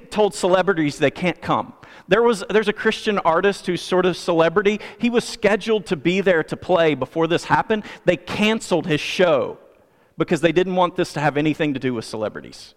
told 0.10 0.34
celebrities 0.34 1.00
they 1.00 1.12
can't 1.12 1.42
come. 1.42 1.74
There 2.08 2.22
was 2.22 2.44
there's 2.50 2.68
a 2.68 2.74
Christian 2.74 3.20
artist 3.20 3.66
who's 3.66 3.82
sort 3.82 4.06
of 4.06 4.18
celebrity. 4.18 4.80
He 4.98 5.10
was 5.10 5.24
scheduled 5.24 5.86
to 5.88 5.96
be 5.96 6.22
there 6.22 6.44
to 6.44 6.58
play 6.58 6.96
before 6.96 7.28
this 7.28 7.46
happened. 7.46 7.84
They 8.06 8.18
canceled 8.18 8.86
his 8.86 9.02
show 9.02 9.58
because 10.18 10.42
they 10.42 10.52
didn't 10.52 10.76
want 10.76 10.96
this 10.96 11.14
to 11.14 11.20
have 11.20 11.38
anything 11.38 11.74
to 11.74 11.80
do 11.80 11.94
with 11.94 12.06
celebrities. 12.06 12.74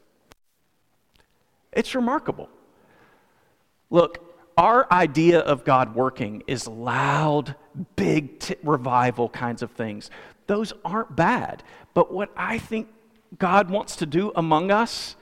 It's 1.72 1.94
remarkable. 1.94 2.48
Look, 3.88 4.30
our 4.56 4.86
idea 4.92 5.40
of 5.40 5.64
God 5.64 5.94
working 5.94 6.42
is 6.46 6.66
loud, 6.66 7.54
big 7.96 8.40
t- 8.40 8.56
revival 8.62 9.28
kinds 9.28 9.62
of 9.62 9.70
things. 9.72 10.10
Those 10.46 10.72
aren't 10.84 11.14
bad. 11.16 11.62
But 11.94 12.12
what 12.12 12.30
I 12.36 12.58
think 12.58 12.88
God 13.38 13.70
wants 13.70 13.96
to 13.96 14.06
do 14.06 14.32
among 14.34 14.70
us 14.70 15.16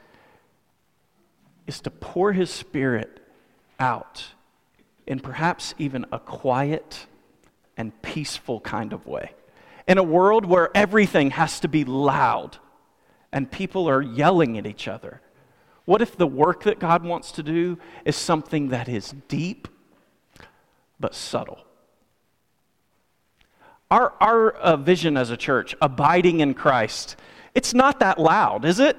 is 1.67 1.81
to 1.83 1.91
pour 1.91 2.33
his 2.33 2.51
spirit 2.51 3.21
out 3.79 4.29
in 5.07 5.21
perhaps 5.21 5.75
even 5.79 6.07
a 6.11 6.19
quiet 6.19 7.07
and 7.77 8.01
peaceful 8.03 8.61
kind 8.61 8.93
of 8.93 9.07
way. 9.07 9.33
In 9.87 9.99
a 9.99 10.03
world 10.03 10.45
where 10.45 10.71
everything 10.77 11.31
has 11.31 11.61
to 11.61 11.69
be 11.69 11.85
loud 11.85 12.59
and 13.33 13.51
people 13.51 13.89
are 13.89 14.03
yelling 14.03 14.59
at 14.59 14.67
each 14.67 14.89
other. 14.89 15.21
What 15.85 16.03
if 16.03 16.17
the 16.17 16.27
work 16.27 16.65
that 16.65 16.79
God 16.79 17.05
wants 17.05 17.33
to 17.33 17.43
do 17.43 17.79
is 18.05 18.17
something 18.17 18.69
that 18.69 18.89
is 18.89 19.15
deep 19.29 19.69
but 21.01 21.15
subtle? 21.15 21.61
Our, 23.91 24.13
our 24.21 24.51
uh, 24.53 24.77
vision 24.77 25.17
as 25.17 25.31
a 25.31 25.37
church, 25.37 25.75
abiding 25.81 26.41
in 26.41 26.53
Christ, 26.53 27.17
it's 27.59 27.75
not 27.75 27.99
that 27.99 28.21
loud, 28.21 28.65
is 28.65 28.79
it? 28.79 28.97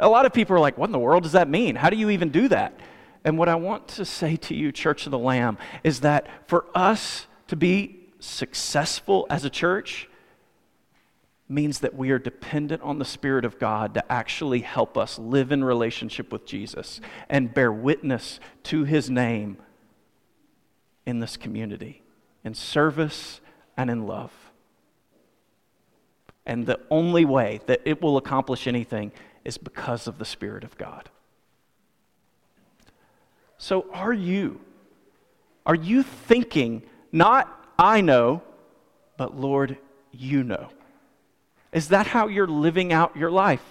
A 0.00 0.08
lot 0.08 0.26
of 0.26 0.32
people 0.32 0.56
are 0.56 0.58
like, 0.58 0.76
what 0.76 0.86
in 0.86 0.92
the 0.92 0.98
world 0.98 1.22
does 1.22 1.32
that 1.32 1.48
mean? 1.48 1.76
How 1.76 1.88
do 1.88 1.96
you 1.96 2.10
even 2.10 2.30
do 2.30 2.48
that? 2.48 2.80
And 3.22 3.38
what 3.38 3.48
I 3.48 3.54
want 3.54 3.86
to 3.88 4.04
say 4.04 4.34
to 4.34 4.56
you, 4.56 4.72
Church 4.72 5.06
of 5.06 5.12
the 5.12 5.18
Lamb, 5.20 5.56
is 5.84 6.00
that 6.00 6.26
for 6.48 6.66
us 6.74 7.28
to 7.46 7.54
be 7.54 8.00
successful 8.18 9.24
as 9.30 9.44
a 9.44 9.50
church 9.50 10.08
means 11.48 11.78
that 11.78 11.94
we 11.94 12.10
are 12.10 12.18
dependent 12.18 12.82
on 12.82 12.98
the 12.98 13.04
Spirit 13.04 13.44
of 13.44 13.60
God 13.60 13.94
to 13.94 14.12
actually 14.12 14.62
help 14.62 14.98
us 14.98 15.16
live 15.16 15.52
in 15.52 15.62
relationship 15.62 16.32
with 16.32 16.44
Jesus 16.44 17.00
and 17.28 17.54
bear 17.54 17.72
witness 17.72 18.40
to 18.64 18.82
His 18.82 19.08
name 19.08 19.58
in 21.06 21.20
this 21.20 21.36
community, 21.36 22.02
in 22.42 22.54
service 22.54 23.40
and 23.76 23.88
in 23.88 24.08
love. 24.08 24.41
And 26.44 26.66
the 26.66 26.80
only 26.90 27.24
way 27.24 27.60
that 27.66 27.80
it 27.84 28.02
will 28.02 28.16
accomplish 28.16 28.66
anything 28.66 29.12
is 29.44 29.58
because 29.58 30.06
of 30.06 30.18
the 30.18 30.24
Spirit 30.24 30.64
of 30.64 30.76
God. 30.76 31.08
So, 33.58 33.86
are 33.92 34.12
you? 34.12 34.60
Are 35.64 35.74
you 35.74 36.02
thinking, 36.02 36.82
not 37.12 37.48
I 37.78 38.00
know, 38.00 38.42
but 39.16 39.38
Lord, 39.38 39.78
you 40.10 40.42
know? 40.42 40.68
Is 41.72 41.88
that 41.88 42.08
how 42.08 42.26
you're 42.26 42.48
living 42.48 42.92
out 42.92 43.16
your 43.16 43.30
life? 43.30 43.64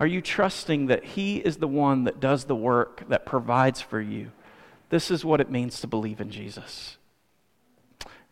Are 0.00 0.06
you 0.06 0.22
trusting 0.22 0.86
that 0.86 1.04
He 1.04 1.36
is 1.36 1.58
the 1.58 1.68
one 1.68 2.04
that 2.04 2.20
does 2.20 2.44
the 2.44 2.56
work, 2.56 3.08
that 3.08 3.26
provides 3.26 3.80
for 3.80 4.00
you? 4.00 4.30
This 4.90 5.10
is 5.10 5.24
what 5.24 5.40
it 5.40 5.50
means 5.50 5.80
to 5.80 5.86
believe 5.86 6.20
in 6.20 6.30
Jesus. 6.30 6.96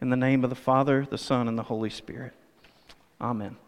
In 0.00 0.10
the 0.10 0.16
name 0.16 0.42
of 0.44 0.50
the 0.50 0.56
Father, 0.56 1.06
the 1.08 1.18
Son, 1.18 1.48
and 1.48 1.58
the 1.58 1.64
Holy 1.64 1.90
Spirit. 1.90 2.32
Amen. 3.20 3.65